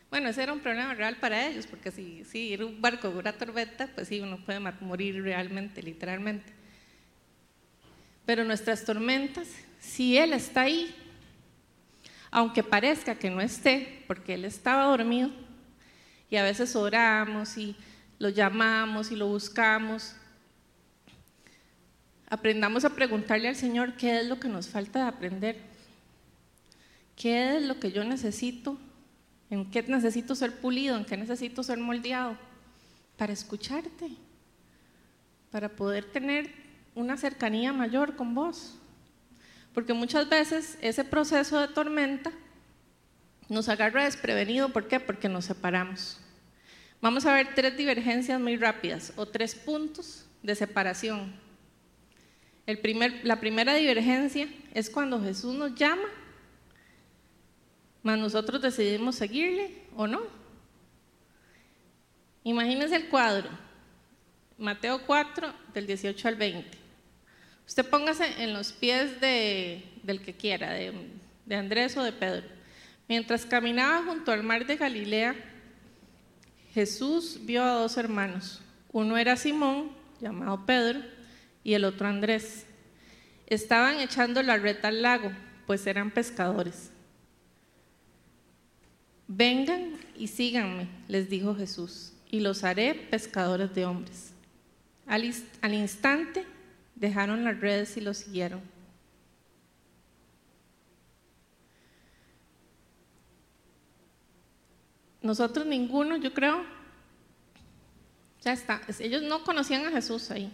[0.09, 3.19] bueno, ese era un problema real para ellos, porque si, si ir un barco con
[3.19, 6.53] una tormenta, pues sí, uno puede morir realmente, literalmente.
[8.25, 9.47] Pero nuestras tormentas,
[9.79, 10.95] si Él está ahí,
[12.31, 15.29] aunque parezca que no esté, porque Él estaba dormido,
[16.29, 17.75] y a veces oramos y
[18.19, 20.15] lo llamamos y lo buscamos,
[22.29, 25.57] aprendamos a preguntarle al Señor qué es lo que nos falta de aprender,
[27.15, 28.77] qué es lo que yo necesito
[29.49, 30.97] ¿En qué necesito ser pulido?
[30.97, 32.37] ¿En qué necesito ser moldeado?
[33.17, 34.11] Para escucharte,
[35.51, 36.51] para poder tener
[36.95, 38.77] una cercanía mayor con vos.
[39.77, 42.31] Porque muchas veces ese proceso de tormenta
[43.47, 44.69] nos agarra desprevenido.
[44.69, 44.99] ¿Por qué?
[44.99, 46.19] Porque nos separamos.
[46.99, 51.31] Vamos a ver tres divergencias muy rápidas o tres puntos de separación.
[53.21, 56.07] La primera divergencia es cuando Jesús nos llama
[58.01, 60.23] mas nosotros decidimos seguirle o no.
[62.43, 63.51] Imagínense el cuadro,
[64.57, 66.86] Mateo 4, del 18 al 20.
[67.67, 70.93] Usted póngase en los pies de, del que quiera, de,
[71.45, 72.47] de Andrés o de Pedro.
[73.07, 75.35] Mientras caminaba junto al mar de Galilea,
[76.73, 78.61] Jesús vio a dos hermanos.
[78.91, 81.01] Uno era Simón, llamado Pedro,
[81.63, 82.65] y el otro Andrés.
[83.47, 85.31] Estaban echando la red al lago,
[85.65, 86.91] pues eran pescadores.
[89.27, 94.31] Vengan y síganme, les dijo Jesús, y los haré pescadores de hombres.
[95.05, 95.25] Al,
[95.73, 96.45] instante
[96.99, 98.61] dejaron las redes y los siguieron.
[105.21, 106.63] Nosotros ninguno, yo creo,
[108.41, 110.51] ya está, ellos no conocían a Jesús ahí.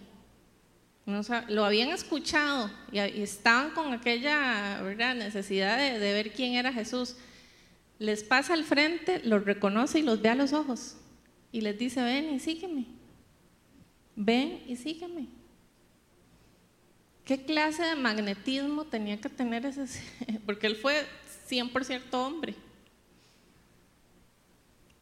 [1.50, 4.82] lo habían escuchado y, estaban con aquella
[5.14, 7.18] necesidad de ver quién era Jesús
[8.04, 10.98] les pasa al frente, los reconoce y los ve a los ojos
[11.54, 12.86] y les dice, ven y sígueme,
[14.16, 15.43] ven y sígueme.
[17.26, 20.04] ¿Qué clase de magnetismo tenía que tener ese?
[20.46, 21.06] Porque él fue
[21.50, 22.56] 100% hombre.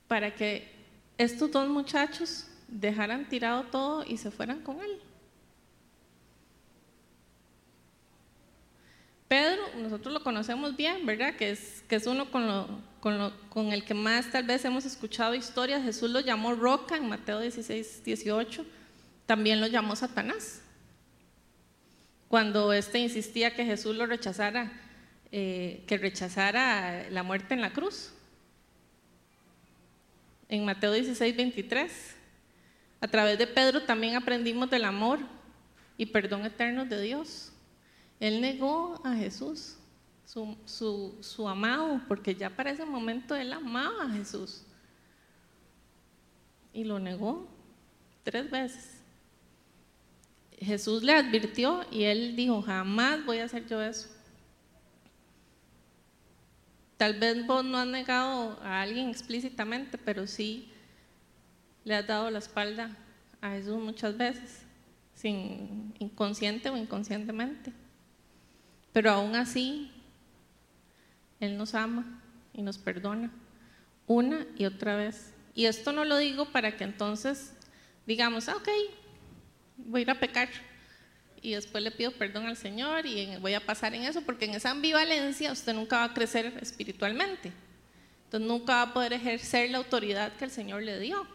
[0.08, 0.70] Para que
[1.18, 5.00] estos dos muchachos dejaran tirado todo y se fueran con él.
[9.28, 11.36] Pedro, nosotros lo conocemos bien, ¿verdad?
[11.38, 15.84] Que es, que es uno con, con, el que más tal vez hemos escuchado historias.
[15.84, 18.66] Jesús lo llamó roca en Mateo 16, 18.
[19.26, 20.62] También lo llamó Satanás.
[22.32, 24.72] Cuando éste insistía que Jesús lo rechazara,
[25.34, 28.14] eh, que rechazara la muerte en la cruz.
[30.48, 32.16] En Mateo 16, 23.
[33.02, 35.20] A través de Pedro también aprendimos del amor
[35.98, 37.52] y perdón eterno de Dios.
[38.22, 39.76] Él negó a Jesús
[40.24, 40.58] su,
[41.20, 44.64] su, amado, porque ya para ese momento él amaba a Jesús.
[46.72, 47.46] Y lo negó
[48.24, 49.01] tres veces.
[50.62, 54.08] Jesús le advirtió y él dijo, jamás voy a hacer yo eso.
[56.98, 60.72] Tal vez vos no has negado a alguien explícitamente, pero sí
[61.84, 62.96] le has dado la espalda
[63.42, 64.62] a Jesús muchas veces,
[65.16, 67.74] sin inconsciente o inconscientemente.
[68.94, 69.92] Pero aún así,
[71.40, 72.22] Él nos ama
[72.54, 73.32] y nos perdona
[74.06, 75.34] una y otra vez.
[75.56, 77.54] Y esto no lo digo para que entonces
[78.06, 78.70] digamos, ah, ok,
[79.86, 80.50] voy a ir a pecar
[81.42, 84.54] y después le pido perdón al Señor y voy a pasar en eso, porque en
[84.54, 87.52] esa ambivalencia usted nunca va a crecer espiritualmente.
[88.26, 91.26] Entonces nunca va a poder ejercer la autoridad que el Señor le dio.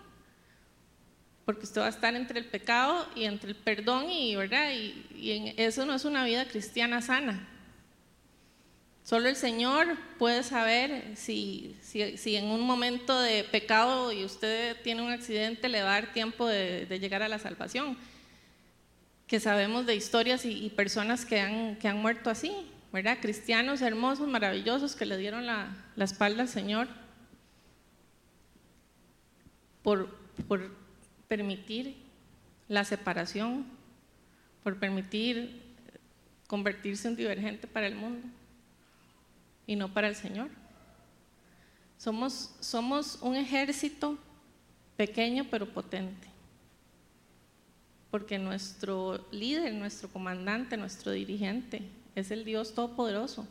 [1.44, 4.72] Porque usted va a estar entre el pecado y entre el perdón y, ¿verdad?
[4.72, 7.48] y, eso no es una vida cristiana sana.
[9.02, 15.02] Solo el Señor puede saber si, si, en un momento de pecado y usted tiene
[15.02, 17.96] un accidente le va a dar tiempo de llegar a la salvación
[19.26, 22.52] que sabemos de historias y, personas que han, que han muerto así,
[22.92, 23.18] ¿verdad?
[23.20, 26.86] Cristianos hermosos, maravillosos, que le dieron la, la espalda al Señor
[29.82, 30.70] por, por
[31.26, 31.96] permitir
[32.68, 33.66] la separación,
[34.62, 35.62] por permitir
[36.46, 38.26] convertirse en divergente para el mundo
[39.66, 40.48] y no para el Señor.
[41.98, 44.18] Somos, somos un ejército
[44.96, 46.35] pequeño pero potente
[48.16, 51.82] porque nuestro líder, nuestro comandante, nuestro dirigente
[52.14, 53.46] es el Dios Todopoderoso.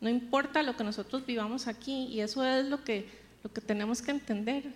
[0.00, 3.10] No importa lo que nosotros vivamos aquí, y eso es lo que,
[3.44, 4.72] lo que tenemos que entender.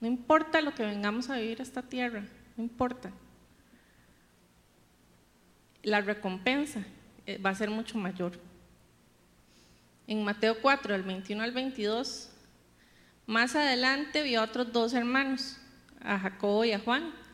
[0.00, 2.22] No importa lo que vengamos a vivir a esta tierra,
[2.56, 3.10] no importa.
[5.82, 6.84] La recompensa
[7.26, 8.38] eh, va a ser mucho mayor.
[10.06, 12.30] En Mateo 4, del 21 al 22,
[13.26, 15.58] más adelante vio a otros dos hermanos,
[16.00, 17.26] a Jacobo y a Juan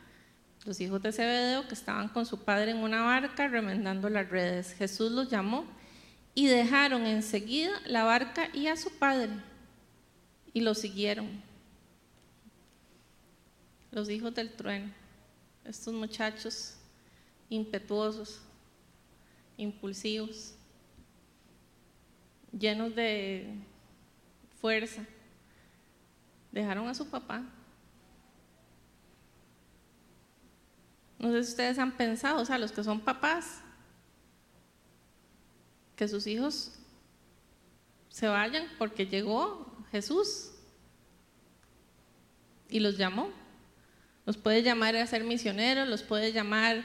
[0.65, 4.73] los hijos de Zebedeo que estaban con su padre en una barca remendando las redes.
[4.73, 5.65] Jesús los llamó
[6.33, 9.29] y dejaron enseguida la barca y a su padre
[10.53, 11.29] y lo siguieron.
[13.91, 14.91] Los hijos del trueno,
[15.63, 16.75] estos muchachos
[17.47, 18.41] impetuosos,
[19.57, 20.55] impulsivos,
[22.51, 23.53] llenos de
[24.59, 25.05] fuerza,
[26.51, 27.43] dejaron a su papá
[31.19, 33.61] No sé si ustedes han pensado, o sea, los que son papás,
[35.95, 36.73] que sus hijos
[38.09, 40.51] se vayan porque llegó Jesús
[42.69, 43.29] y los llamó.
[44.25, 46.83] Los puede llamar a ser misioneros, los puede llamar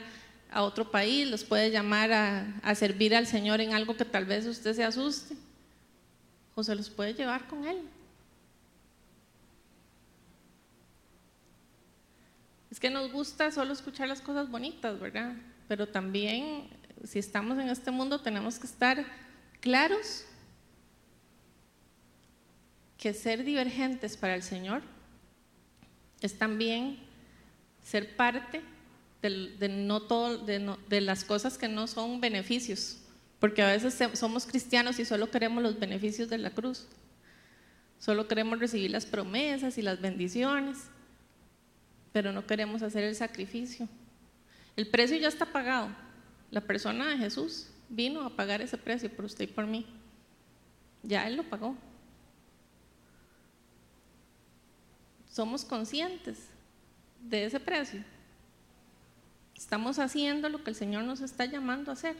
[0.51, 4.25] a otro país, los puede llamar a, a servir al Señor en algo que tal
[4.25, 5.35] vez usted se asuste.
[6.55, 7.81] O se los puede llevar con Él.
[12.71, 15.35] Es que nos gusta solo escuchar las cosas bonitas, ¿verdad?
[15.67, 16.69] Pero también,
[17.03, 19.05] si estamos en este mundo, tenemos que estar
[19.59, 20.25] claros
[22.97, 24.83] que ser divergentes para el Señor
[26.21, 26.99] es también
[27.83, 28.61] ser parte
[29.21, 32.99] de, no todo, de las cosas que no son beneficios,
[33.39, 36.87] porque a veces somos cristianos y solo queremos los beneficios de la cruz,
[37.99, 40.77] solo queremos recibir las promesas y las bendiciones,
[42.11, 43.87] pero no queremos hacer el sacrificio.
[44.75, 45.89] El precio ya está pagado.
[46.49, 49.85] La persona de Jesús vino a pagar ese precio por usted y por mí.
[51.03, 51.75] Ya Él lo pagó.
[55.31, 56.47] Somos conscientes
[57.21, 58.03] de ese precio.
[59.55, 62.17] Estamos haciendo lo que el Señor nos está llamando a hacer.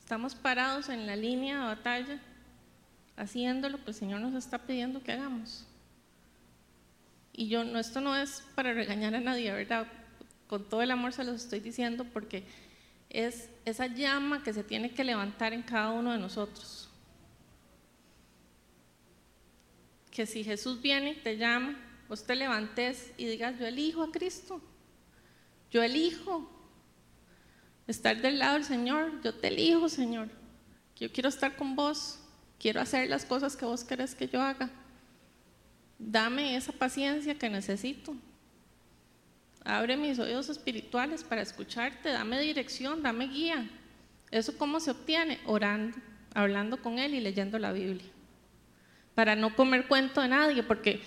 [0.00, 2.20] Estamos parados en la línea de batalla,
[3.16, 5.66] haciendo lo que el Señor nos está pidiendo que hagamos.
[7.36, 9.88] Y yo, no, esto no es para regañar a nadie, ¿verdad?
[10.46, 12.44] Con todo el amor se los estoy diciendo porque
[13.10, 16.88] es esa llama que se tiene que levantar en cada uno de nosotros.
[20.12, 21.76] Que si Jesús viene y te llama,
[22.08, 24.60] vos te levantes y digas, yo elijo a Cristo,
[25.72, 26.48] yo elijo
[27.88, 30.28] estar del lado del Señor, yo te elijo, Señor,
[30.94, 32.20] yo quiero estar con vos,
[32.60, 34.70] quiero hacer las cosas que vos querés que yo haga.
[35.98, 38.14] Dame esa paciencia que necesito.
[39.64, 43.68] Abre mis oídos espirituales para escucharte, dame dirección, dame guía.
[44.30, 45.40] ¿Eso cómo se obtiene?
[45.46, 45.96] Orando,
[46.34, 48.04] hablando con Él y leyendo la Biblia.
[49.14, 51.00] Para no comer cuento de nadie, porque,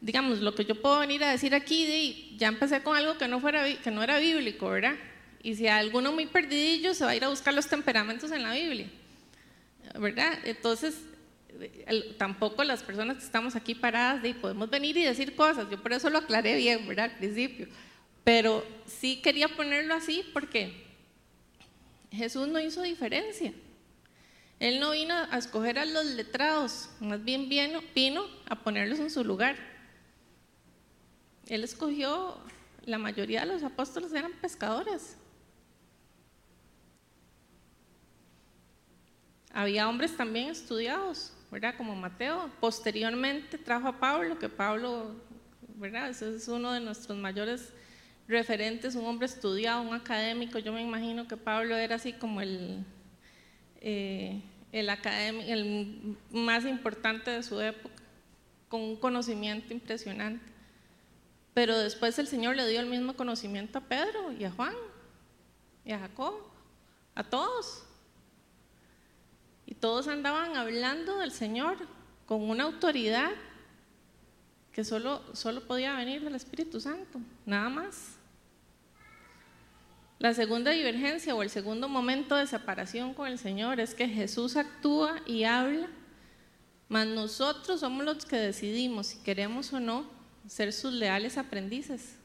[0.00, 3.40] digamos, lo que yo puedo venir a decir aquí, ya empecé con algo que no,
[3.40, 4.94] fuera, que no era bíblico, ¿verdad?
[5.42, 8.42] Y si hay alguno muy perdidillo, se va a ir a buscar los temperamentos en
[8.42, 8.88] la Biblia.
[9.98, 10.38] ¿verdad?
[10.44, 11.00] Entonces,
[12.18, 15.92] tampoco las personas que estamos aquí paradas de, podemos venir y decir cosas, yo por
[15.92, 17.10] eso lo aclaré bien, ¿verdad?
[17.10, 17.68] Al principio,
[18.24, 20.84] pero sí quería ponerlo así porque
[22.10, 23.52] Jesús no hizo diferencia.
[24.60, 29.10] Él no vino a escoger a los letrados, más bien vino, vino a ponerlos en
[29.10, 29.56] su lugar.
[31.48, 32.38] Él escogió,
[32.86, 35.16] la mayoría de los apóstoles eran pescadores.
[39.52, 41.76] Había hombres también estudiados, ¿verdad?
[41.76, 42.50] Como Mateo.
[42.58, 45.14] Posteriormente trajo a Pablo, que Pablo,
[45.76, 46.10] ¿verdad?
[46.10, 47.72] Ese es uno de nuestros mayores
[48.26, 50.58] referentes, un hombre estudiado, un académico.
[50.58, 52.84] Yo me imagino que Pablo era así como el,
[53.80, 54.42] eh,
[54.72, 58.02] el, el más importante de su época,
[58.68, 60.52] con un conocimiento impresionante.
[61.54, 64.74] Pero después el Señor le dio el mismo conocimiento a Pedro y a Juan
[65.84, 66.34] y a Jacob,
[67.14, 67.84] a todos.
[69.66, 71.76] Y todos andaban hablando del Señor
[72.26, 73.30] con una autoridad
[74.72, 78.16] que solo, solo podía venir del Espíritu Santo, nada más.
[80.18, 84.56] La segunda divergencia o el segundo momento de separación con el Señor es que Jesús
[84.56, 85.88] actúa y habla,
[86.88, 90.06] mas nosotros somos los que decidimos si queremos o no
[90.46, 92.16] ser sus leales aprendices.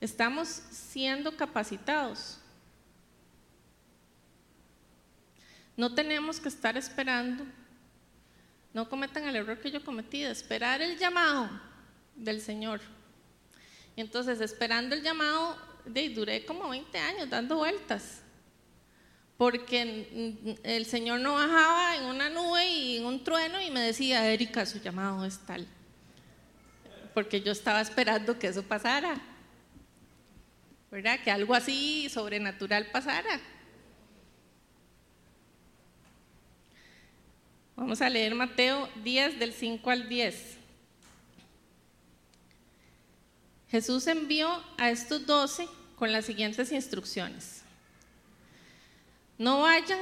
[0.00, 2.38] Estamos siendo capacitados
[5.78, 7.44] No tenemos que estar esperando.
[8.74, 11.48] No cometan el error que yo cometí de esperar el llamado
[12.16, 12.80] del Señor.
[13.94, 18.22] Y entonces, esperando el llamado, de, duré como 20 años dando vueltas.
[19.36, 24.28] Porque el Señor no bajaba en una nube y en un trueno y me decía,
[24.28, 25.64] Erika, su llamado es tal.
[27.14, 29.20] Porque yo estaba esperando que eso pasara.
[30.90, 31.20] ¿Verdad?
[31.22, 33.40] Que algo así sobrenatural pasara.
[37.78, 40.56] Vamos a leer Mateo 10 del 5 al 10.
[43.70, 47.62] Jesús envió a estos doce con las siguientes instrucciones.
[49.38, 50.00] No vayan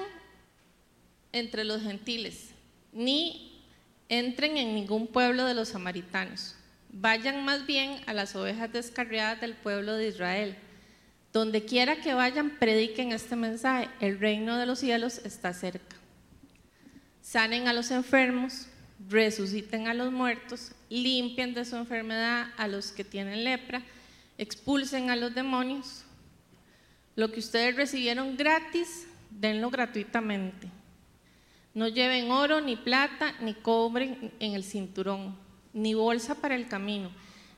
[1.32, 2.52] entre los gentiles,
[2.94, 3.62] ni
[4.08, 6.54] entren en ningún pueblo de los samaritanos.
[6.88, 10.56] Vayan más bien a las ovejas descarriadas del pueblo de Israel.
[11.30, 13.90] Donde quiera que vayan, prediquen este mensaje.
[14.00, 15.96] El reino de los cielos está cerca
[17.26, 18.68] sanen a los enfermos,
[19.08, 23.82] resuciten a los muertos, limpien de su enfermedad a los que tienen lepra,
[24.38, 26.04] expulsen a los demonios.
[27.16, 30.68] Lo que ustedes recibieron gratis, denlo gratuitamente.
[31.74, 35.36] No lleven oro, ni plata, ni cobre en el cinturón,
[35.72, 37.10] ni bolsa para el camino,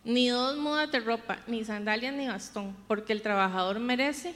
[0.02, 4.34] ni dos mudas de ropa, ni sandalias, ni bastón, porque el trabajador merece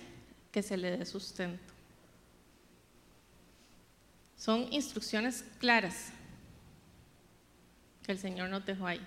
[0.50, 1.71] que se le dé sustento.
[4.42, 6.08] Son instrucciones claras
[8.02, 9.00] que el Señor nos dejó ahí.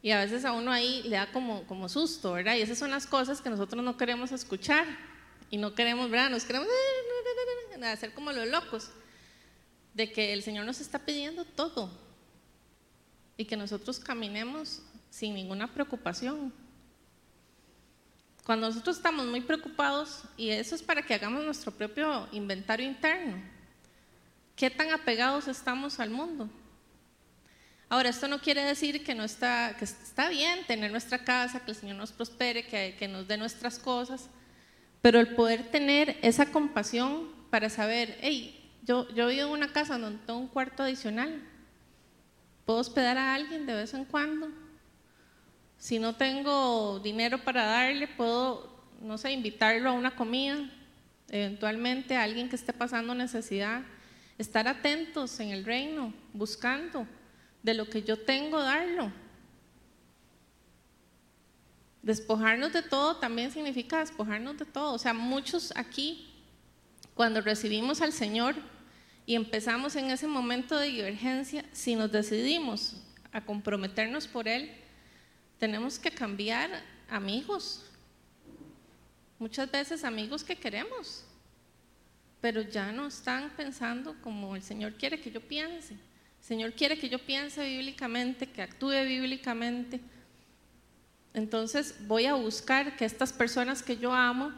[0.00, 2.54] Y a veces a uno ahí le da como, como susto, ¿verdad?
[2.54, 4.86] Y esas son las cosas que nosotros no queremos escuchar
[5.50, 6.30] y no queremos, ¿verdad?
[6.30, 6.68] Nos queremos
[7.82, 8.92] hacer como los locos,
[9.92, 11.90] de que el Señor nos está pidiendo todo
[13.36, 14.80] y que nosotros caminemos
[15.10, 16.52] sin ninguna preocupación.
[18.44, 23.36] Cuando nosotros estamos muy preocupados, y eso es para que hagamos nuestro propio inventario interno,
[24.56, 26.48] ¿qué tan apegados estamos al mundo?
[27.88, 31.72] Ahora, esto no quiere decir que, no está, que está bien tener nuestra casa, que
[31.72, 34.28] el Señor nos prospere, que, que nos dé nuestras cosas,
[35.02, 39.98] pero el poder tener esa compasión para saber, hey, yo, yo vivo en una casa
[39.98, 41.42] donde tengo un cuarto adicional,
[42.64, 44.48] puedo hospedar a alguien de vez en cuando,
[45.80, 48.70] si no tengo dinero para darle, puedo,
[49.00, 50.70] no sé, invitarlo a una comida,
[51.30, 53.82] eventualmente a alguien que esté pasando necesidad.
[54.36, 57.06] Estar atentos en el reino, buscando
[57.62, 59.10] de lo que yo tengo, darlo.
[62.02, 64.92] Despojarnos de todo también significa despojarnos de todo.
[64.92, 66.30] O sea, muchos aquí,
[67.14, 68.54] cuando recibimos al Señor
[69.24, 73.02] y empezamos en ese momento de divergencia, si nos decidimos
[73.32, 74.70] a comprometernos por Él,
[75.60, 76.70] tenemos que cambiar
[77.08, 77.84] amigos.
[79.38, 81.22] Muchas veces amigos que queremos,
[82.40, 85.92] pero ya no están pensando como el Señor quiere que yo piense.
[85.92, 90.00] El Señor quiere que yo piense bíblicamente, que actúe bíblicamente.
[91.34, 94.52] Entonces voy a buscar que estas personas que yo amo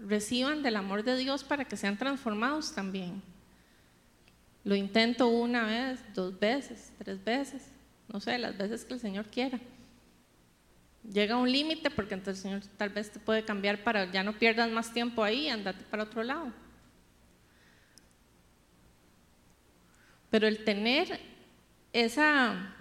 [0.00, 3.22] reciban del amor de Dios para que sean transformados también.
[4.64, 7.62] Lo intento una vez, dos veces, tres veces,
[8.08, 9.60] no sé, las veces que el Señor quiera.
[11.12, 14.38] Llega un límite porque entonces el Señor tal vez te puede cambiar para ya no
[14.38, 16.52] pierdas más tiempo ahí, andate para otro lado.
[20.30, 21.20] Pero el tener
[21.92, 22.74] esa,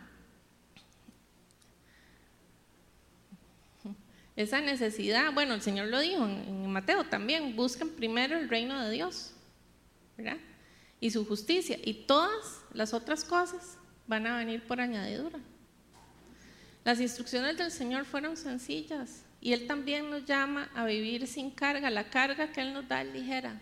[4.35, 8.91] esa necesidad, bueno, el Señor lo dijo en, Mateo también, busquen primero el reino de
[8.91, 9.33] Dios,
[10.17, 10.37] ¿verdad?
[10.99, 15.39] Y su justicia, y todas las otras cosas van a venir por añadidura.
[16.87, 21.89] Las instrucciones del Señor fueron sencillas y Él también nos llama a vivir sin carga.
[21.89, 23.59] La carga que Él nos da es ligera.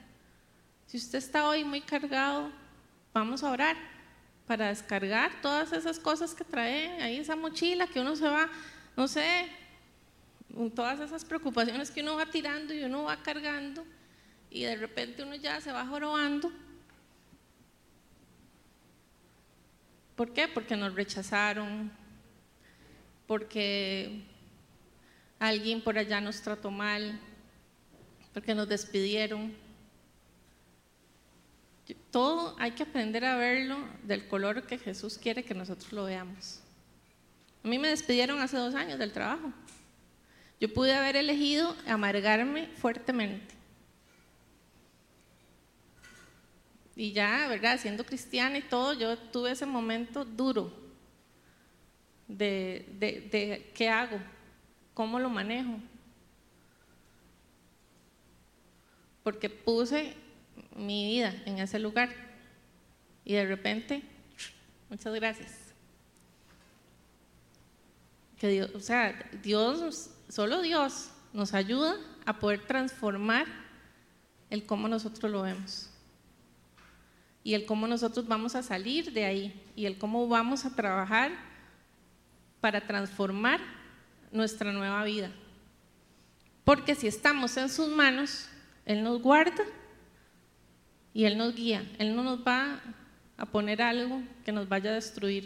[0.85, 2.51] Si usted está hoy muy cargado,
[3.15, 3.75] vamos a orar
[4.45, 8.47] para descargar todas esas cosas que trae ahí, esa mochila que uno se va,
[8.95, 9.49] no sé,
[10.75, 13.83] todas esas preocupaciones que uno va tirando y uno va cargando
[14.51, 16.51] y de repente uno ya se va jorobando.
[20.15, 20.47] ¿Por qué?
[20.47, 22.04] Porque nos rechazaron,
[23.27, 24.23] porque
[25.39, 27.19] alguien por allá nos trató mal,
[28.33, 29.53] porque nos despidieron.
[32.11, 36.61] Todo hay que aprender a verlo del color que Jesús quiere que nosotros lo veamos.
[37.63, 39.51] A mí me despidieron hace dos años del trabajo.
[40.59, 43.53] Yo pude haber elegido amargarme fuertemente.
[46.95, 47.77] Y ya, ¿verdad?
[47.77, 50.84] Siendo cristiana y todo, yo tuve ese momento duro
[52.27, 54.19] de, de, qué hago,
[54.93, 55.79] cómo lo manejo.
[59.23, 60.15] Porque puse
[60.75, 62.09] mi vida en ese lugar
[63.23, 64.03] y de repente,
[64.89, 65.51] muchas gracias.
[68.37, 71.95] Que Dios, o sea, Dios, solo Dios nos ayuda
[72.25, 73.47] a poder transformar
[74.49, 75.89] el cómo nosotros lo vemos
[77.45, 81.31] y el cómo nosotros vamos a salir de ahí y el cómo vamos a trabajar
[82.65, 83.59] para transformar
[84.31, 85.29] nuestra nueva vida.
[86.63, 88.47] Porque si estamos en sus manos,
[88.87, 89.63] Él nos guarda
[91.13, 91.87] y Él nos guía.
[91.99, 92.81] Él no nos va
[93.37, 95.43] a poner algo que nos vaya a destruir.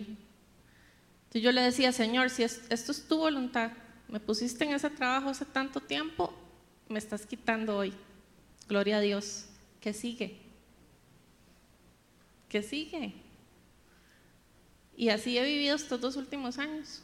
[1.24, 3.74] Entonces yo le decía, Señor, si esto es tu voluntad,
[4.08, 6.34] me pusiste en ese trabajo hace tanto tiempo,
[6.88, 7.94] me estás quitando hoy.
[8.70, 9.50] Gloria a Dios.
[9.82, 10.40] ¿Qué sigue?
[12.48, 13.14] ¿Qué sigue?
[14.96, 17.04] Y así he vivido estos dos últimos años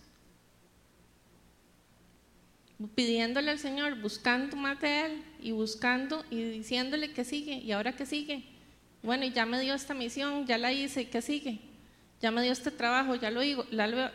[2.96, 7.96] pidiéndole al Señor, buscando más de Él y buscando y diciéndole que sigue y ahora
[7.96, 8.44] que sigue.
[9.02, 11.60] Bueno, y ya me dio esta misión, ya la hice, ¿qué sigue?
[12.22, 13.42] Ya me dio este trabajo, ya lo,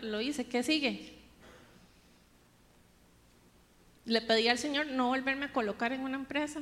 [0.03, 1.19] lo hice, ¿qué sigue?
[4.05, 6.61] Le pedí al Señor no volverme a colocar en una empresa.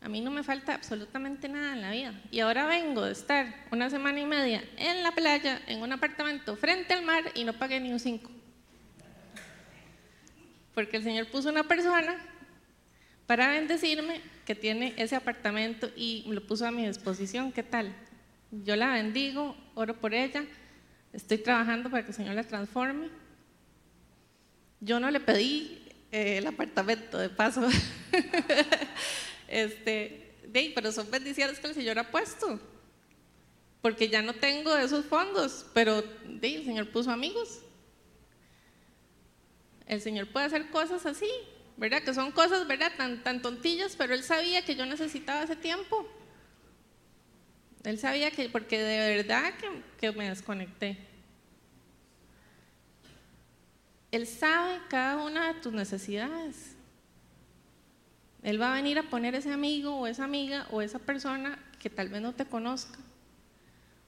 [0.00, 2.18] A mí no me falta absolutamente nada en la vida.
[2.30, 6.56] Y ahora vengo de estar una semana y media en la playa, en un apartamento
[6.56, 8.30] frente al mar y no pagué ni un cinco
[10.74, 12.16] porque el Señor puso una persona
[13.26, 17.52] para bendecirme que tiene ese apartamento y lo puso a mi disposición.
[17.52, 17.94] ¿Qué tal?
[18.50, 20.44] Yo la bendigo, oro por ella,
[21.12, 23.08] estoy trabajando para que el Señor la transforme.
[24.80, 27.68] Yo no le pedí eh, el apartamento, de paso.
[29.48, 30.34] este,
[30.74, 32.58] pero son bendiciones que el Señor ha puesto.
[33.80, 37.60] Porque ya no tengo esos fondos, pero el Señor puso amigos
[39.90, 41.28] el Señor puede hacer cosas así,
[41.76, 42.04] ¿verdad?
[42.04, 42.92] Que son cosas, ¿verdad?
[42.96, 46.08] Tan, tan tontillas, pero Él sabía que yo necesitaba ese tiempo.
[47.82, 50.96] Él sabía que, porque de verdad que, que me desconecté.
[54.12, 56.76] Él sabe cada una de tus necesidades.
[58.44, 61.90] Él va a venir a poner ese amigo o esa amiga o esa persona que
[61.90, 63.00] tal vez no te conozca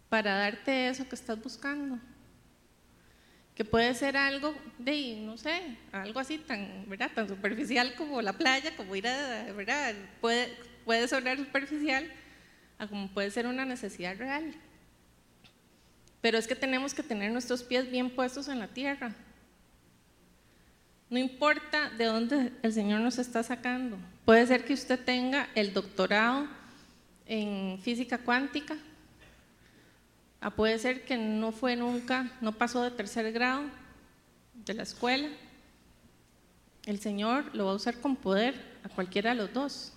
[0.09, 1.99] para darte eso que estás buscando
[3.55, 7.11] que puede ser algo de, no sé, algo así tan, ¿verdad?
[7.15, 9.95] tan superficial como la playa, como ir a, ¿verdad?
[10.21, 12.11] Puede, puede sonar superficial,
[12.79, 14.55] a como puede ser una necesidad real.
[16.23, 19.15] Pero es que tenemos que tener nuestros pies bien puestos en la tierra.
[21.11, 23.99] No importa de dónde el Señor nos está sacando.
[24.25, 26.49] Puede ser que usted tenga el doctorado
[27.27, 28.77] en física cuántica,
[30.45, 33.63] Ah, puede ser que no fue nunca, no pasó de tercer grado
[34.55, 35.29] de la escuela.
[36.85, 39.93] El Señor lo va a usar con poder a cualquiera de los dos.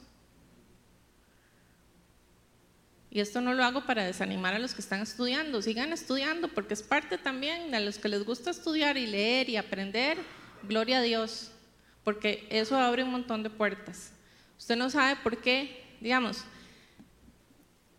[3.10, 5.64] Y esto no lo hago para desanimar a los que están estudiando.
[5.64, 9.58] Sigan estudiando porque es parte también de los que les gusta estudiar y leer y
[9.58, 10.20] aprender.
[10.62, 11.50] Gloria a Dios,
[12.04, 14.12] porque eso abre un montón de puertas.
[14.60, 16.44] Usted no sabe por qué, digamos,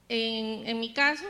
[0.09, 1.25] en, en mi caso,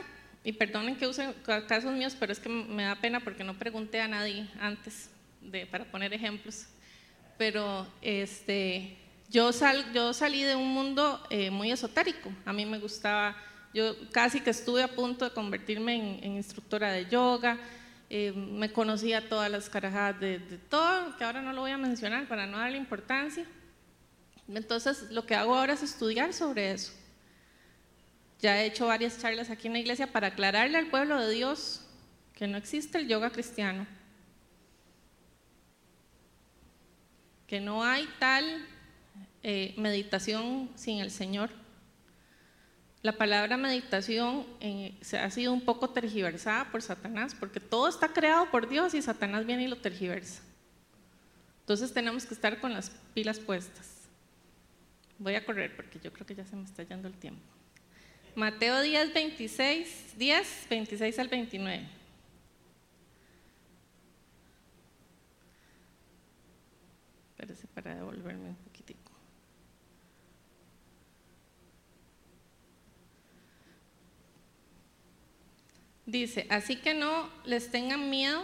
[0.47, 1.35] y perdonen que use
[1.67, 5.09] casos míos, pero es que me da pena porque no pregunté a nadie antes
[5.41, 6.67] de, para poner ejemplos.
[7.37, 8.97] Pero este,
[9.29, 12.31] yo, sal, salí de un mundo eh, muy esotérico.
[12.45, 13.35] A mí me gustaba,
[13.73, 17.57] yo casi que estuve a punto de convertirme en, instructora de yoga.
[18.09, 21.77] Eh, me conocía todas las carajadas de, de, todo, que ahora no lo voy a
[21.77, 23.45] mencionar para no darle importancia.
[24.47, 26.93] Entonces, lo que hago ahora es estudiar sobre eso.
[28.39, 31.81] Ya he hecho varias charlas aquí en la iglesia para aclararle al pueblo de Dios
[32.33, 33.87] que no existe el yoga cristiano,
[37.47, 38.63] que no hay tal
[39.41, 41.49] eh, meditación sin el Señor.
[43.01, 48.09] La palabra meditación eh, se ha sido un poco tergiversada por Satanás, porque todo está
[48.09, 50.43] creado por Dios y Satanás viene y lo tergiversa.
[51.61, 54.07] Entonces tenemos que estar con las pilas puestas.
[55.17, 57.56] Voy a correr porque yo creo que ya se me está yendo el tiempo.
[58.37, 61.87] Mateo 10, 26, 10, 26 al 29.
[67.31, 69.11] Espérese para devolverme un poquitico.
[76.05, 78.43] Dice, así que no les tengan miedo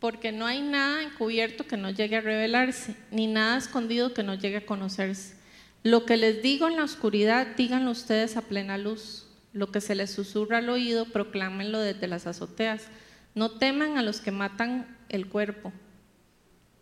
[0.00, 4.34] porque no hay nada encubierto que no llegue a revelarse, ni nada escondido que no
[4.34, 5.39] llegue a conocerse.
[5.82, 9.26] Lo que les digo en la oscuridad, díganlo ustedes a plena luz.
[9.52, 12.88] Lo que se les susurra al oído, proclámenlo desde las azoteas.
[13.34, 15.72] No teman a los que matan el cuerpo,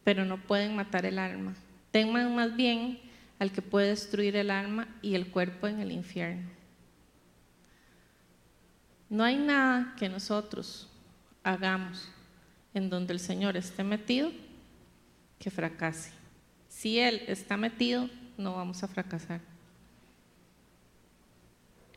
[0.05, 1.55] pero no pueden matar el alma.
[1.93, 2.99] Teman más bien
[3.39, 6.51] al que puede destruir el alma y el cuerpo en el infierno.
[9.09, 10.89] No hay nada que nosotros
[11.43, 12.11] hagamos
[12.75, 14.33] en donde el Señor esté metido
[15.39, 16.11] que fracase.
[16.69, 19.41] Si Él está metido, no vamos a fracasar.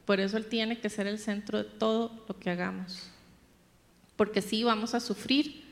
[0.05, 3.09] Por eso Él tiene que ser el centro de todo lo que hagamos.
[4.15, 5.63] Porque si vamos a sufrir,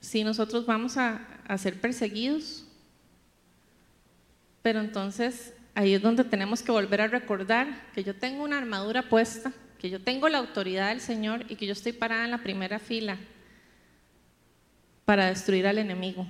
[0.00, 1.16] si nosotros vamos a,
[1.46, 2.64] a ser perseguidos,
[4.62, 9.08] pero entonces ahí es donde tenemos que volver a recordar que yo tengo una armadura
[9.08, 12.42] puesta que yo tengo la autoridad del Señor y que yo estoy parada en la
[12.42, 13.16] primera fila
[15.06, 16.26] para destruir al enemigo.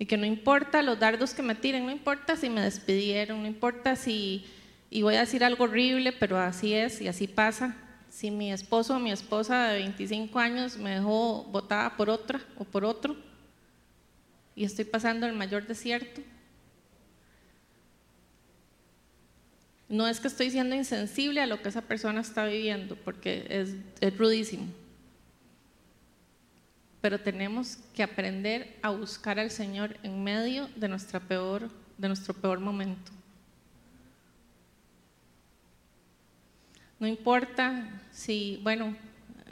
[0.00, 3.46] Y que no importa los dardos que me tiren, no importa si me despidieron, no
[3.46, 4.44] importa si,
[4.90, 7.76] y voy a decir algo horrible, pero así es y así pasa.
[8.08, 12.64] Si mi esposo o mi esposa de 25 años me dejó botada por otra o
[12.64, 13.14] por otro
[14.56, 16.20] y estoy pasando el mayor desierto,
[19.90, 24.16] No es que estoy siendo insensible a lo que esa persona está viviendo, porque es,
[24.16, 24.66] rudísimo.
[27.00, 32.34] Pero tenemos que aprender a buscar al Señor en medio de, nuestra peor, de nuestro
[32.34, 33.10] peor momento.
[36.98, 38.94] No importa si, bueno,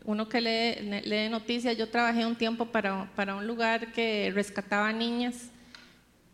[0.04, 4.92] uno que lee, lee noticias, yo trabajé un tiempo para, para un lugar que rescataba
[4.92, 5.50] niñas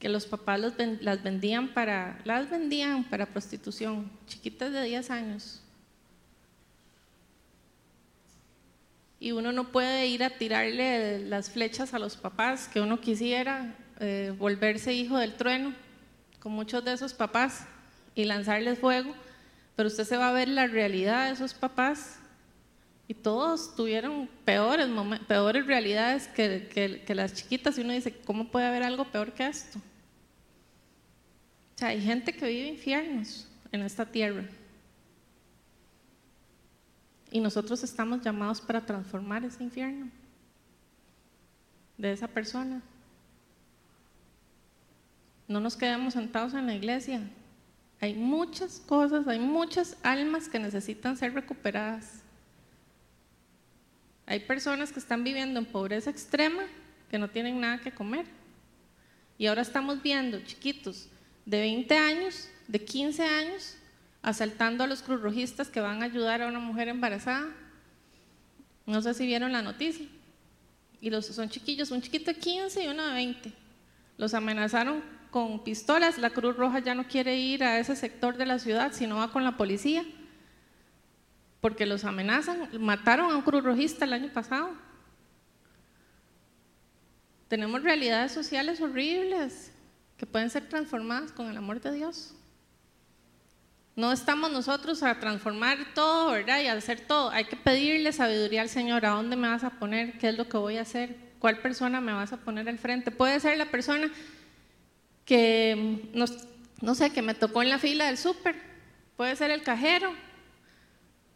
[0.04, 0.60] que los papás
[1.00, 5.63] las vendían para, las vendían para prostitución, chiquitas de 10 años.
[9.24, 13.74] Y uno no puede ir a tirarle las flechas a los papás que uno quisiera,
[13.98, 15.72] eh, volverse hijo del trueno,
[16.40, 17.64] con muchos de esos papás,
[18.14, 19.14] y lanzarles fuego,
[19.76, 22.18] pero usted se va a ver la realidad de esos papás
[23.08, 24.88] y todos tuvieron peores,
[25.26, 29.46] peores realidades que, que las chiquitas y uno dice, ¿cómo puede haber algo peor que
[29.46, 29.78] esto?
[29.78, 34.44] O sea, hay gente que vive infiernos en esta tierra.
[37.34, 40.08] Y nosotros estamos llamados para transformar ese infierno
[41.98, 42.80] de esa persona.
[45.48, 47.28] No nos quedemos sentados en la iglesia.
[48.00, 52.22] Hay muchas cosas, hay muchas almas que necesitan ser recuperadas.
[54.26, 56.62] Hay personas que están viviendo en pobreza extrema,
[57.10, 58.26] que no tienen nada que comer.
[59.38, 61.08] Y ahora estamos viendo chiquitos
[61.44, 63.76] de 20 años, de 15 años,
[64.24, 67.46] asaltando a los cruzrojistas que van a ayudar a una mujer embarazada.
[68.86, 70.06] No sé si vieron la noticia.
[71.00, 73.52] Y los son chiquillos, un chiquito de 15 y uno de 20.
[74.16, 76.16] Los amenazaron con pistolas.
[76.16, 79.30] La Cruz Roja ya no quiere ir a ese sector de la ciudad, sino va
[79.30, 80.04] con la policía.
[81.60, 82.70] Porque los amenazan.
[82.80, 84.70] Mataron a un cruzrojista el año pasado.
[87.48, 89.70] Tenemos realidades sociales horribles
[90.16, 92.34] que pueden ser transformadas con el amor de Dios.
[93.96, 96.60] No estamos nosotros a transformar todo, ¿verdad?
[96.60, 97.30] Y a hacer todo.
[97.30, 99.06] Hay que pedirle sabiduría al Señor.
[99.06, 100.18] ¿A dónde me vas a poner?
[100.18, 101.16] ¿Qué es lo que voy a hacer?
[101.38, 103.12] ¿Cuál persona me vas a poner al frente?
[103.12, 104.10] Puede ser la persona
[105.24, 108.56] que, no, sé, que me tocó en la fila del súper.
[109.16, 110.12] Puede ser el cajero.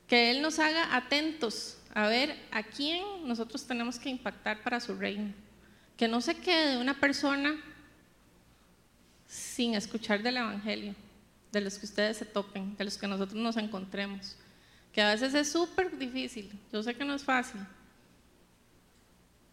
[0.08, 4.96] Que Él nos haga atentos a ver a quién nosotros tenemos que impactar para su
[4.96, 5.32] reino.
[5.96, 7.56] Que no se quede una persona
[9.28, 10.94] sin escuchar del Evangelio,
[11.52, 14.36] de los que ustedes se topen, de los que nosotros nos encontremos.
[14.92, 17.60] Que a veces es súper difícil, yo sé que no es fácil,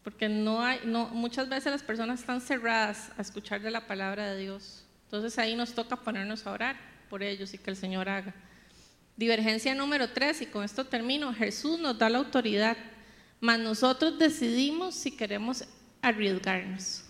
[0.03, 4.31] porque no hay, no, muchas veces las personas están cerradas a escuchar de la palabra
[4.31, 4.83] de Dios.
[5.05, 6.75] Entonces ahí nos toca ponernos a orar
[7.09, 8.33] por ellos y que el Señor haga.
[9.17, 12.75] Divergencia número tres, y con esto termino, Jesús nos da la autoridad,
[13.39, 15.63] mas nosotros decidimos si queremos
[16.01, 17.04] arriesgarnos.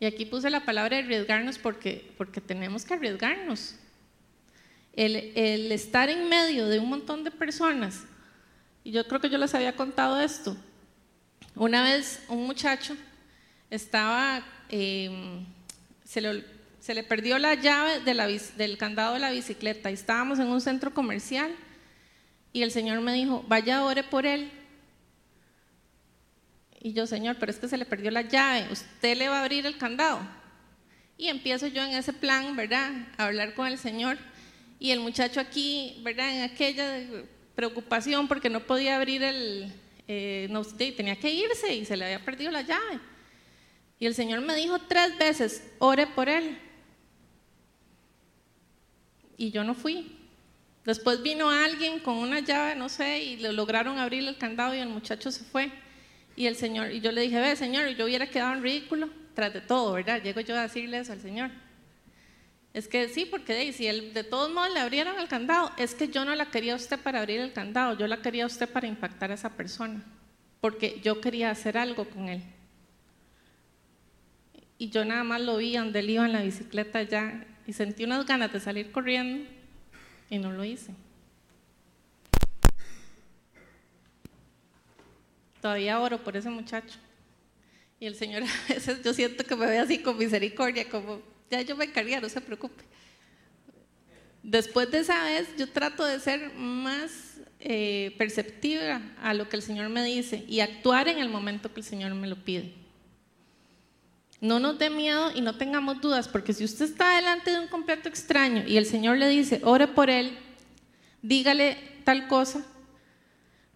[0.00, 3.74] Y aquí puse la palabra arriesgarnos porque, porque tenemos que arriesgarnos.
[4.94, 8.04] El, el estar en medio de un montón de personas,
[8.84, 10.56] y yo creo que yo les había contado esto,
[11.58, 12.96] una vez un muchacho
[13.68, 15.44] estaba, em,
[16.04, 20.94] se, le, perdió la llave del candado de la bicicleta y estábamos en un centro
[20.94, 21.50] comercial
[22.52, 24.50] y el Señor me dijo, vaya, ore por él.
[26.80, 29.42] Y yo, Señor, pero es que se le perdió la llave, usted le va a
[29.42, 30.20] abrir el candado.
[31.16, 32.92] Y empiezo yo en ese plan, ¿verdad?
[33.16, 34.16] A hablar con el Señor.
[34.78, 36.32] Y el muchacho aquí, ¿verdad?
[36.32, 37.00] En aquella
[37.56, 39.72] preocupación porque no podía abrir el,
[40.06, 43.00] eh, no, tenía que irse y se le había perdido la llave.
[43.98, 46.56] Y el Señor me dijo tres veces, ore por él.
[49.36, 50.16] Y yo no fui.
[50.84, 54.78] Después vino alguien con una llave, no sé, y le lograron abrir el candado y
[54.78, 55.70] el muchacho se fue.
[56.38, 59.52] Y el Señor, y yo le dije, ve, Señor, yo hubiera quedado en ridículo tras
[59.52, 60.22] de todo, ¿verdad?
[60.22, 61.50] Llego yo a decirle eso al Señor.
[62.72, 66.06] Es que sí, porque si él, de todos modos le abrieron el candado, es que
[66.06, 69.32] yo no la quería usted para abrir el candado, yo la quería usted para impactar
[69.32, 70.00] a esa persona,
[70.60, 72.40] porque yo quería hacer algo con él.
[74.78, 78.04] Y yo nada más lo vi donde él iba en la bicicleta ya y sentí
[78.04, 79.50] unas ganas de salir corriendo
[80.30, 80.94] y no lo hice.
[85.60, 86.98] Todavía oro por ese muchacho.
[88.00, 91.62] Y el Señor a veces yo siento que me ve así con misericordia, como ya
[91.62, 92.84] yo me encargué, no se preocupe.
[94.42, 99.62] Después de esa vez, yo trato de ser más eh, perceptiva a lo que el
[99.62, 102.72] Señor me dice y actuar en el momento que el Señor me lo pide.
[104.40, 107.66] No nos dé miedo y no tengamos dudas, porque si usted está delante de un
[107.66, 110.38] completo extraño y el Señor le dice, ore por él,
[111.22, 112.64] dígale tal cosa,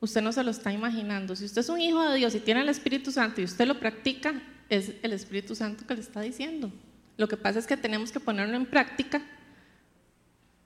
[0.02, 1.34] usted no se lo está imaginando.
[1.36, 3.78] Si usted es un hijo de Dios y tiene el Espíritu Santo y usted lo
[3.78, 4.34] practica,
[4.68, 6.72] es el Espíritu Santo que le está diciendo.
[7.16, 9.22] Lo que pasa es que tenemos que ponerlo en práctica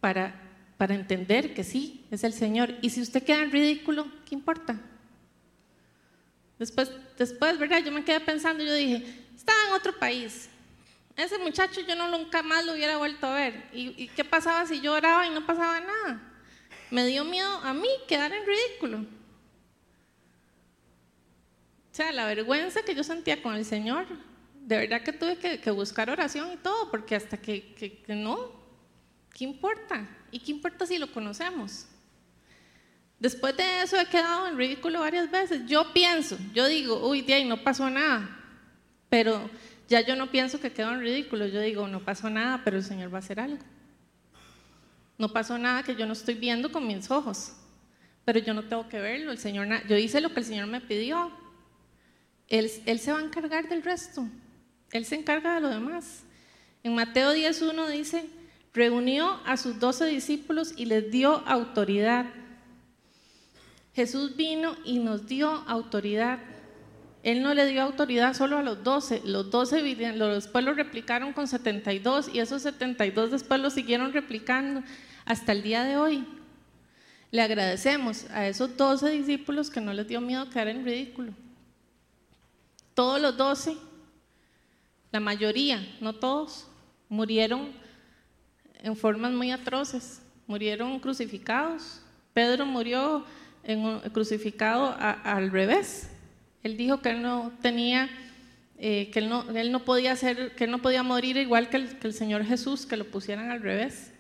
[0.00, 0.34] para,
[0.78, 2.74] para entender que sí, es el Señor.
[2.80, 4.80] Y si usted queda en ridículo, ¿qué importa?
[6.58, 7.82] Después, después, ¿verdad?
[7.84, 9.04] Yo me quedé pensando, yo dije,
[9.36, 10.48] estaba en otro país.
[11.14, 13.68] Ese muchacho yo no nunca más lo hubiera vuelto a ver.
[13.74, 16.22] ¿Y, ¿Y, qué pasaba si yo oraba y no pasaba nada?
[16.90, 19.16] Me dio miedo a mí quedar en ridículo.
[21.96, 24.06] O sea, la vergüenza que yo sentía con el Señor
[24.66, 28.52] de verdad que tuve que, buscar oración y todo, porque hasta que, que, no,
[29.32, 30.06] ¿qué importa?
[30.30, 31.86] ¿Y qué importa si lo conocemos?
[33.18, 35.62] Después de eso he quedado en ridículo varias veces.
[35.66, 38.28] Yo pienso, yo digo, uy, de ahí no pasó nada,
[39.08, 39.48] pero
[39.88, 42.84] ya yo no pienso que quedo en ridículo, yo digo, no pasó nada, pero el
[42.84, 43.64] Señor va a hacer algo.
[45.16, 47.56] No pasó nada que yo no estoy viendo con mis ojos,
[48.26, 49.32] pero yo no tengo que verlo.
[49.32, 51.45] El Señor, yo hice lo que el Señor me pidió.
[52.48, 54.28] Él, se va a encargar del resto.
[54.92, 56.22] Él se encarga de lo demás.
[56.82, 58.26] En Mateo 10.1 dice,
[58.72, 62.26] reunió a sus doce discípulos y les dio autoridad.
[63.94, 66.38] Jesús vino y nos dio autoridad.
[67.22, 71.48] Él no le dio autoridad solo a los doce, los doce después lo replicaron con
[71.48, 74.84] 72 y esos 72 después lo siguieron replicando
[75.24, 76.24] hasta el día de hoy.
[77.32, 81.32] Le agradecemos a esos doce discípulos que no les dio miedo quedar en ridículo.
[82.96, 83.76] Todos los doce
[85.12, 86.66] la mayoría, no todos,
[87.10, 87.68] murieron
[88.82, 92.00] en formas muy atroces, murieron crucificados.
[92.32, 93.26] Pedro murió
[93.64, 96.08] en crucificado al revés.
[96.62, 98.08] Él dijo que él no tenía,
[98.78, 102.46] eh, que él no, él podía ser, que no podía morir igual que el Señor
[102.46, 104.10] Jesús, que lo pusieran al revés.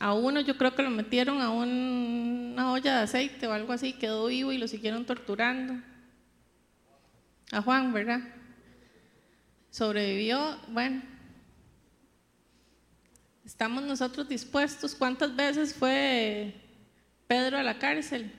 [0.00, 3.94] A uno yo creo que lo metieron a una olla de aceite o algo así,
[3.94, 5.82] quedó vivo y lo siguieron torturando
[7.52, 8.20] a Juan, ¿verdad?
[9.70, 11.02] Sobrevivió, bueno.
[13.44, 14.94] ¿Estamos nosotros dispuestos?
[14.94, 16.54] ¿Cuántas veces fue
[17.26, 18.32] Pedro a la cárcel?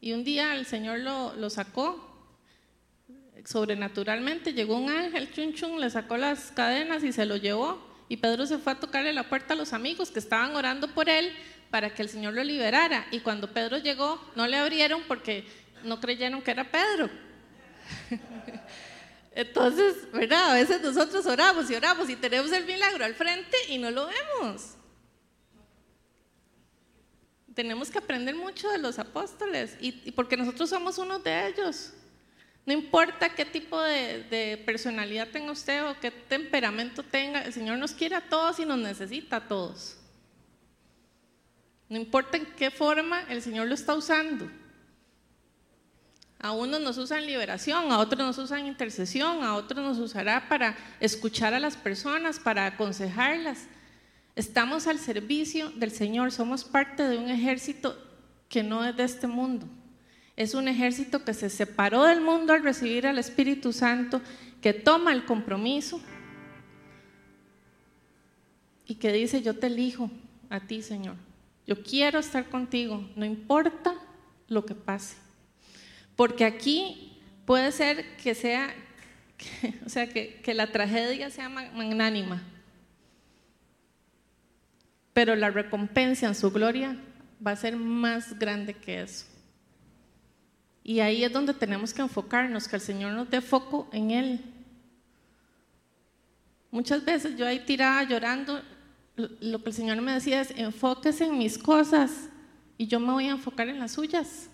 [0.00, 2.04] Y un día el Señor lo, sacó
[3.44, 4.52] sobrenaturalmente.
[4.52, 7.86] Llegó un ángel, chun chun, le sacó las cadenas y se lo llevó.
[8.08, 11.08] Y Pedro se fue a tocarle la puerta a los amigos que estaban orando por
[11.08, 11.32] él
[11.70, 13.06] para que el Señor lo liberara.
[13.10, 15.44] Y cuando Pedro llegó, no le abrieron porque
[15.84, 17.10] no creyeron que era Pedro.
[19.34, 20.50] Entonces, ¿verdad?
[20.50, 24.08] A veces nosotros oramos y oramos y tenemos el milagro al frente y no lo
[24.08, 24.74] vemos.
[27.54, 31.92] Tenemos que aprender mucho de los apóstoles y, porque nosotros somos uno de ellos.
[32.66, 37.78] No importa qué tipo de, de, personalidad tenga usted o qué temperamento tenga, el Señor
[37.78, 39.96] nos quiere a todos y nos necesita a todos.
[41.88, 44.50] No importa en qué forma el Señor lo está usando.
[46.40, 50.76] A unos nos usan liberación, a otros nos usan intercesión, a otros nos usará para
[51.00, 53.66] escuchar a las personas, para aconsejarlas.
[54.36, 57.98] Estamos al servicio del Señor, somos parte de un ejército
[58.48, 59.66] que no es de este mundo.
[60.36, 64.22] Es un ejército que se separó del mundo al recibir al Espíritu Santo,
[64.62, 66.00] que toma el compromiso
[68.86, 70.08] y que dice, yo te elijo
[70.50, 71.16] a ti, Señor.
[71.66, 73.94] Yo quiero estar contigo, no importa
[74.46, 75.16] lo que pase.
[76.18, 77.16] Porque aquí
[77.46, 78.74] puede ser que sea,
[79.86, 82.42] o sea, que, que la tragedia sea magnánima,
[85.12, 86.96] pero la recompensa en su gloria
[87.46, 89.26] va a ser más grande que eso.
[90.82, 94.40] Y ahí es donde tenemos que enfocarnos, que el Señor nos dé foco en Él.
[96.72, 98.60] Muchas veces yo ahí tirada llorando,
[99.14, 102.28] lo que el Señor me decía es, enfóquese en mis cosas
[102.76, 104.50] y yo me voy a enfocar en las suyas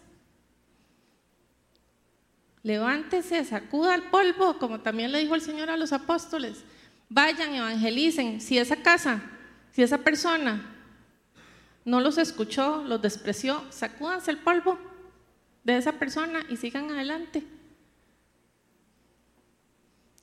[2.64, 6.64] levántese, sacuda el polvo, como también le dijo el Señor a los apóstoles.
[7.08, 8.40] Vayan, evangelicen.
[8.40, 9.22] Si esa casa,
[9.70, 10.74] si esa persona
[11.84, 14.78] no los escuchó, los despreció, sacúdanse el polvo
[15.62, 17.44] de esa persona y sigan adelante.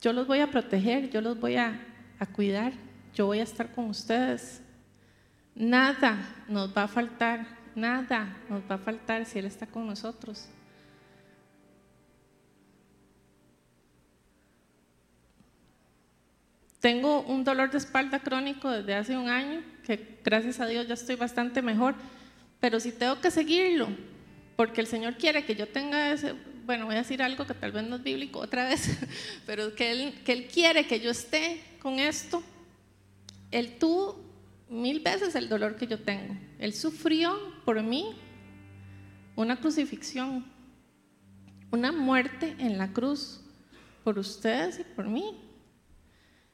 [0.02, 1.80] Yo los voy a proteger, yo los voy a,
[2.18, 2.74] a cuidar,
[3.14, 4.62] yo voy a estar con ustedes.
[5.54, 6.18] Nada
[6.48, 10.50] nos va a faltar, nada nos va a faltar si Él está con nosotros.
[16.82, 20.96] Tengo un dolor de espalda crónico desde hace un año, que gracias a Dios ya
[20.96, 21.94] estoy bastante mejor,
[22.60, 23.88] pero si tengo que seguirlo,
[24.56, 26.34] porque el Señor quiere que yo tenga ese,
[26.66, 28.98] bueno, voy a decir algo que tal vez no es bíblico otra vez,
[29.46, 32.42] pero que Él, que él quiere que yo esté con esto,
[33.52, 34.20] Él tuvo
[34.68, 36.36] mil veces el dolor que yo tengo.
[36.58, 38.16] Él sufrió por mí
[39.36, 40.46] una crucifixión,
[41.70, 43.42] una muerte en la cruz,
[44.04, 45.51] por ustedes y por mí.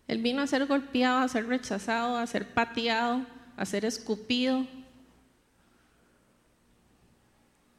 [0.08, 3.26] Él vino a ser golpeado, a ser rechazado, a ser pateado,
[3.58, 4.66] a ser escupido,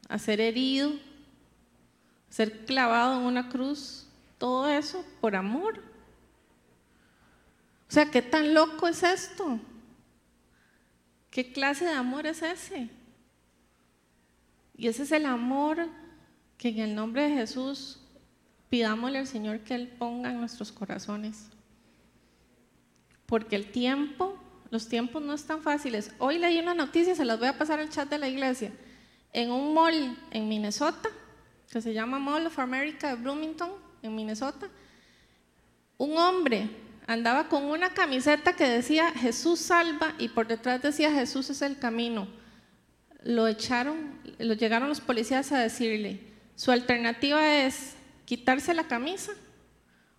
[0.07, 0.91] a ser herido,
[2.29, 4.05] a ser clavado en una cruz.
[4.37, 5.79] Todo eso por amor.
[7.89, 9.59] O sea, ¿qué tan loco es esto?
[11.31, 12.89] ¿Qué clase de amor es ese?
[14.77, 15.89] Y ese es el amor
[16.59, 17.99] que en el nombre de Jesús
[18.69, 21.49] pidámosle al Señor que Él ponga en nuestros corazones
[23.29, 24.35] porque el tiempo,
[24.71, 26.11] los tiempos no están fáciles.
[26.17, 28.71] Hoy leí una noticia, se las voy a pasar al chat de la iglesia.
[29.31, 31.09] En un mall en Minnesota,
[31.69, 33.69] que se llama Mall of America de Bloomington,
[34.01, 34.67] en Minnesota,
[35.99, 36.71] un hombre
[37.05, 41.77] andaba con una camiseta que decía Jesús salva y por detrás decía Jesús es el
[41.77, 42.27] camino.
[43.21, 46.19] Lo echaron, lo llegaron los policías a decirle,
[46.55, 47.93] su alternativa es
[48.25, 49.33] quitarse la camisa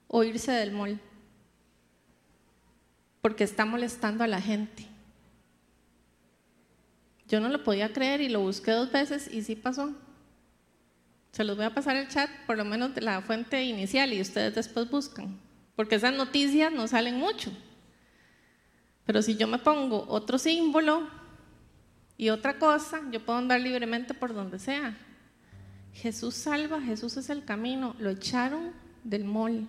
[0.06, 1.00] o irse del mall
[3.20, 4.86] porque está molestando a la gente.
[7.28, 9.94] Yo no lo podía creer y lo busqué dos veces y sí pasó.
[11.32, 14.20] Se los voy a pasar el chat, por lo menos de la fuente inicial, y
[14.20, 15.38] ustedes después buscan,
[15.76, 17.52] porque esas noticias no salen mucho.
[19.06, 21.08] Pero si yo me pongo otro símbolo
[22.16, 24.96] y otra cosa, yo puedo andar libremente por donde sea.
[25.94, 27.94] Jesús salva, Jesús es el camino.
[27.98, 28.72] Lo echaron
[29.04, 29.68] del mol.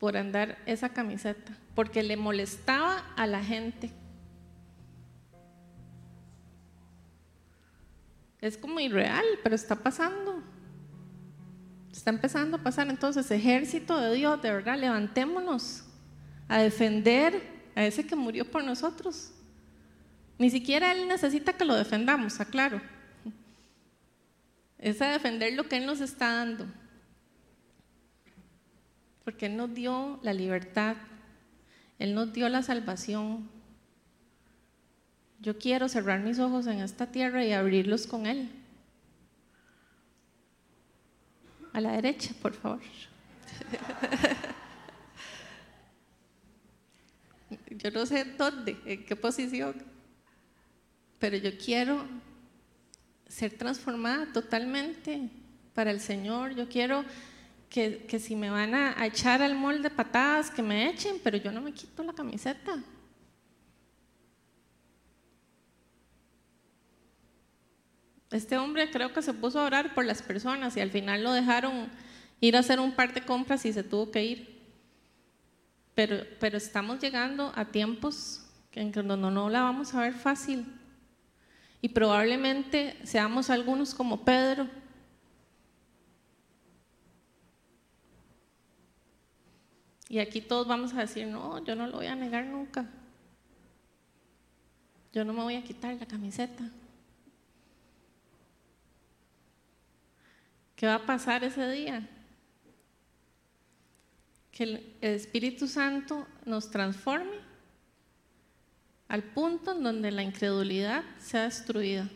[0.00, 3.90] Por andar esa camiseta, porque le molestaba a la gente.
[8.40, 10.42] Es como irreal, pero está pasando.
[11.92, 12.88] Está empezando a pasar.
[12.88, 15.84] Entonces, ejército de Dios, de verdad, levantémonos
[16.48, 17.42] a defender
[17.76, 19.32] a ese que murió por nosotros.
[20.38, 22.80] Ni siquiera Él necesita que lo defendamos, aclaro.
[24.78, 26.79] Es a defender lo que Él nos está dando
[29.30, 30.96] porque Él nos dio la libertad,
[32.00, 33.48] Él nos dio la salvación.
[35.38, 38.50] Yo quiero cerrar mis ojos en esta tierra y abrirlos con Él.
[41.72, 42.80] A la derecha, por favor.
[47.70, 49.80] yo no sé dónde, en qué posición,
[51.20, 52.04] pero yo quiero
[53.28, 55.30] ser transformada totalmente
[55.72, 56.56] para el Señor.
[56.56, 57.04] Yo quiero
[57.70, 61.52] que, que si me van a, echar al molde patadas, que me echen, pero yo
[61.52, 62.82] no me quito la camiseta.
[68.30, 71.32] Este hombre creo que se puso a orar por las personas y al final lo
[71.32, 71.88] dejaron
[72.40, 74.60] ir a hacer un par de compras y se tuvo que ir.
[75.94, 80.66] Pero, pero estamos llegando a tiempos en que no, no la vamos a ver fácil.
[81.80, 84.68] Y probablemente seamos algunos como Pedro.
[90.10, 92.84] Y aquí todos vamos a decir, no, yo no lo voy a negar nunca.
[95.12, 96.68] Yo no me voy a quitar la camiseta.
[100.74, 102.08] ¿Qué va a pasar ese día?
[104.50, 107.36] Que el Espíritu Santo nos transforme
[109.06, 112.08] al punto en donde la incredulidad sea destruida,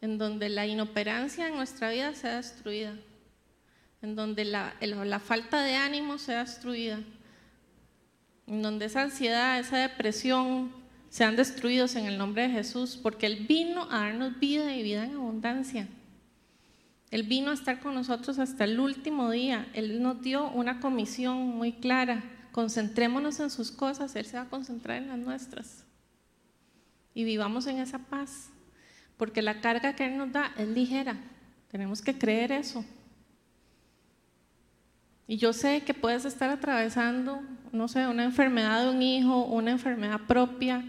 [0.00, 2.96] en donde la inoperancia en nuestra vida sea destruida,
[4.02, 7.00] en donde la, falta de ánimo sea destruida,
[8.46, 10.72] en donde esa ansiedad, esa depresión,
[11.10, 15.04] sean destruidos en el nombre de Jesús, porque Él vino a darnos vida y vida
[15.04, 15.88] en abundancia.
[17.10, 19.66] Él vino a estar con nosotros hasta el último día.
[19.72, 22.22] Él nos dio una comisión muy clara.
[22.52, 25.84] Concentrémonos en sus cosas, Él se va a concentrar en las nuestras.
[27.14, 28.50] Y vivamos en esa paz,
[29.16, 31.16] porque la carga que Él nos da es ligera.
[31.70, 32.84] Tenemos que creer eso.
[35.30, 39.70] Y yo sé que puedes estar atravesando, no sé, una enfermedad de un hijo, una
[39.70, 40.82] enfermedad propia,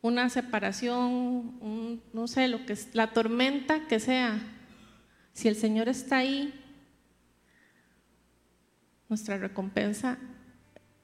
[0.00, 4.40] una separación, no sé, lo que es, la tormenta que sea.
[5.32, 6.54] Si el Señor está ahí,
[9.08, 10.18] nuestra recompensa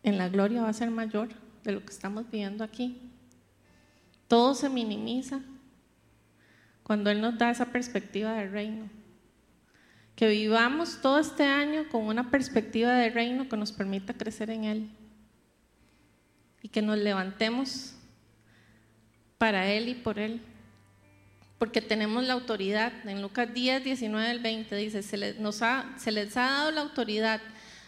[0.04, 1.30] en la gloria va a ser mayor
[1.64, 3.02] de lo que estamos viviendo aquí.
[4.28, 5.40] Todo se minimiza
[6.84, 8.97] cuando Él nos da esa perspectiva del reino
[10.18, 14.64] que vivamos todo este año con una perspectiva de reino que nos permita crecer en
[14.64, 14.90] Él
[16.60, 17.94] y que nos levantemos
[19.38, 20.40] para Él y por Él.
[21.60, 22.92] Porque tenemos la autoridad.
[23.08, 26.72] En Lucas 10, 19 al 20 dice, se les, nos ha, se les ha dado
[26.72, 27.40] la autoridad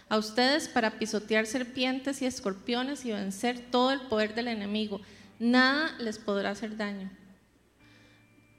[0.09, 5.01] a ustedes para pisotear serpientes y escorpiones y vencer todo el poder del enemigo.
[5.41, 7.11] Nada les podrá hacer daño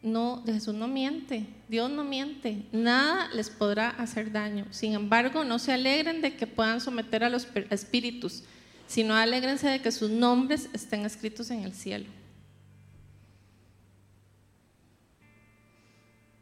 [0.04, 4.66] no, Jesús no miente, Dios no miente, nada les podrá hacer daño.
[4.72, 8.44] Sin embargo, no se alegren de que puedan someter a los espíritus,
[8.88, 12.08] sino alegrense de que sus nombres estén escritos en el cielo.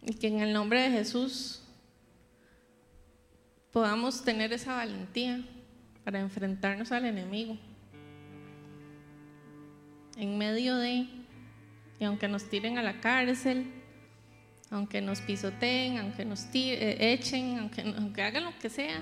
[0.05, 1.61] Y que en el nombre de Jesús
[3.71, 5.45] podamos tener esa valentía
[6.05, 7.57] para enfrentarnos al enemigo.
[10.15, 11.18] En medio de
[11.99, 13.65] y aunque nos tiren a la cárcel,
[14.69, 18.99] aunque nos pisoteen, aunque nos eh, echen, aunque, aunque hagan lo que sea,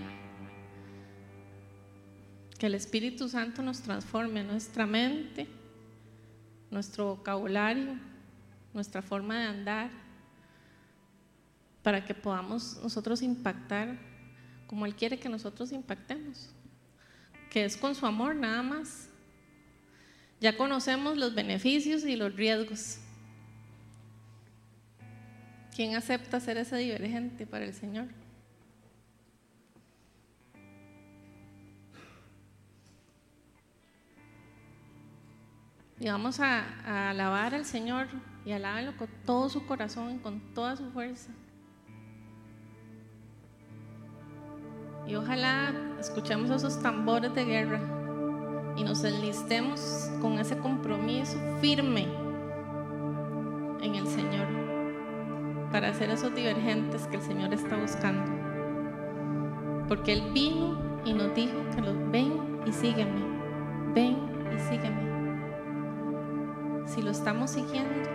[2.57, 5.47] que el Espíritu Santo nos transforme nuestra mente,
[6.71, 7.99] nuestro vocabulario,
[8.73, 9.89] nuestra forma de andar,
[11.83, 13.97] para que podamos nosotros impactar
[14.65, 16.49] como Él quiere que nosotros impactemos,
[17.49, 19.06] que es con su amor nada más.
[20.39, 22.99] Ya conocemos los beneficios y los riesgos.
[25.75, 28.07] ¿Quién acepta ser ese divergente para el Señor?
[35.99, 38.07] Y vamos a, alabar al Señor
[38.45, 41.31] y alábenlo con todo su corazón con toda su fuerza.
[45.07, 47.96] Y ojalá escuchemos esos tambores de guerra
[48.77, 52.07] y nos enlistemos con ese compromiso firme
[53.81, 54.47] en el Señor
[55.71, 58.31] para hacer esos divergentes que el Señor está buscando.
[59.87, 63.21] Porque Él vino y nos dijo que los ven y sígueme,
[63.93, 64.17] ven
[64.55, 65.07] y sígueme.
[66.85, 68.09] Si lo estamos siguiendo,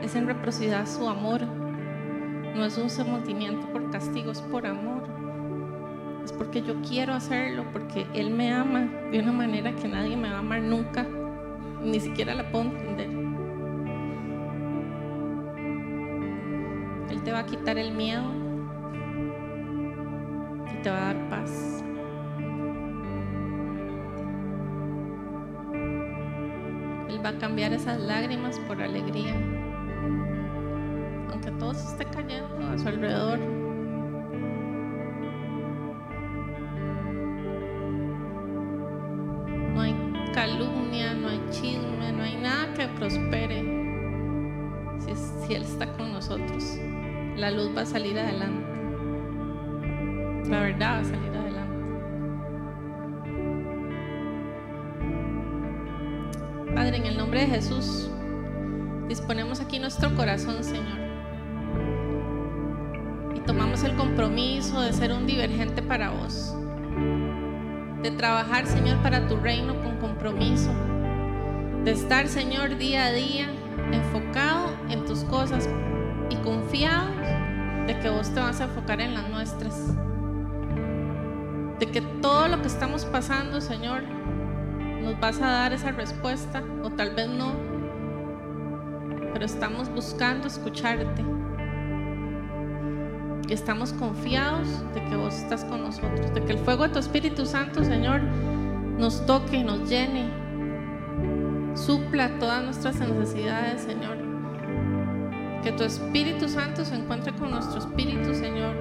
[0.00, 5.19] es en reciprocidad su amor, no es un sometimiento por castigo, es por amor
[6.24, 10.28] es porque yo quiero hacerlo, porque Él me ama de una manera que nadie me
[10.28, 11.06] va a amar nunca,
[11.82, 13.08] ni siquiera la puedo entender.
[17.10, 18.24] Él te va a quitar el miedo
[20.72, 21.84] y te va a dar paz.
[27.08, 29.34] Él va a cambiar esas lágrimas por alegría.
[31.30, 33.59] Aunque todo se esté cayendo a su alrededor,
[47.68, 48.66] va a salir adelante.
[50.48, 51.50] La verdad va a salir adelante.
[56.74, 58.10] Padre, en el nombre de Jesús,
[59.08, 60.98] disponemos aquí nuestro corazón, Señor.
[63.34, 66.54] Y tomamos el compromiso de ser un divergente para vos.
[68.02, 70.72] De trabajar, Señor, para tu reino con compromiso.
[71.84, 73.48] De estar, Señor, día a día
[73.92, 75.68] enfocado en tus cosas
[76.30, 77.19] y confiado
[77.90, 79.74] de que vos te vas a enfocar en las nuestras.
[81.80, 84.02] De que todo lo que estamos pasando, Señor,
[85.02, 87.52] nos vas a dar esa respuesta o tal vez no,
[89.32, 91.24] pero estamos buscando escucharte.
[93.48, 97.00] Y estamos confiados de que vos estás con nosotros, de que el fuego de tu
[97.00, 100.30] Espíritu Santo, Señor, nos toque, nos llene,
[101.74, 104.29] supla todas nuestras necesidades, Señor.
[105.62, 108.74] Que tu Espíritu Santo se encuentre con nuestro espíritu, Señor,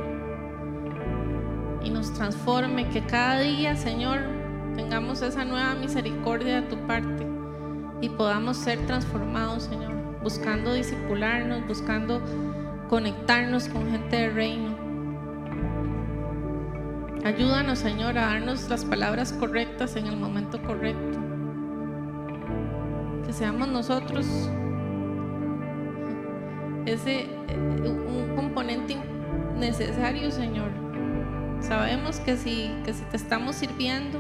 [1.84, 4.20] y nos transforme, que cada día, Señor,
[4.76, 7.28] tengamos esa nueva misericordia de tu parte
[8.00, 9.92] y podamos ser transformados, Señor,
[10.24, 12.22] buscando disipularnos, buscando
[12.88, 14.78] conectarnos con gente del reino.
[17.26, 21.20] Ayúdanos, Señor, a darnos las palabras correctas en el momento correcto.
[23.26, 24.26] Que seamos nosotros
[26.94, 27.28] ese
[27.86, 28.98] un componente
[29.58, 30.70] necesario, Señor.
[31.62, 34.20] Sabemos que si, que si te estamos sirviendo,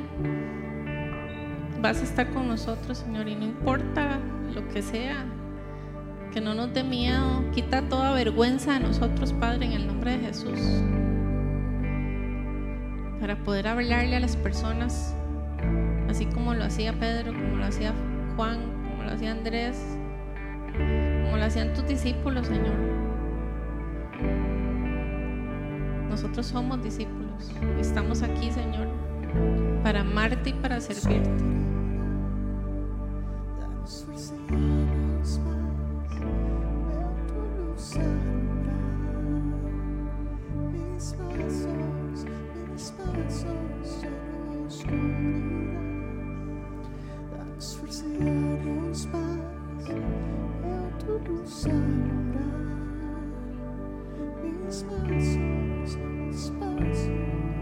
[1.82, 4.20] vas a estar con nosotros, Señor, y no importa
[4.54, 5.26] lo que sea,
[6.34, 10.20] que no nos dé miedo, quita toda vergüenza de nosotros, Padre, en el nombre de
[10.20, 10.60] Jesús,
[13.22, 15.16] para poder hablarle a las personas,
[16.10, 17.94] así como lo hacía Pedro, como lo hacía
[18.36, 19.82] Juan, como lo hacía Andrés,
[21.30, 22.74] como lo hacían tus discípulos, Señor.
[26.10, 27.52] Nosotros somos discípulos.
[27.80, 28.88] Estamos aquí, Señor,
[29.84, 31.30] para amarte y para servirte.
[33.60, 34.48] Danos fuerza y
[48.18, 50.39] danos paz.
[51.46, 52.60] saludar
[54.70, 57.59] mis manos, mis manos.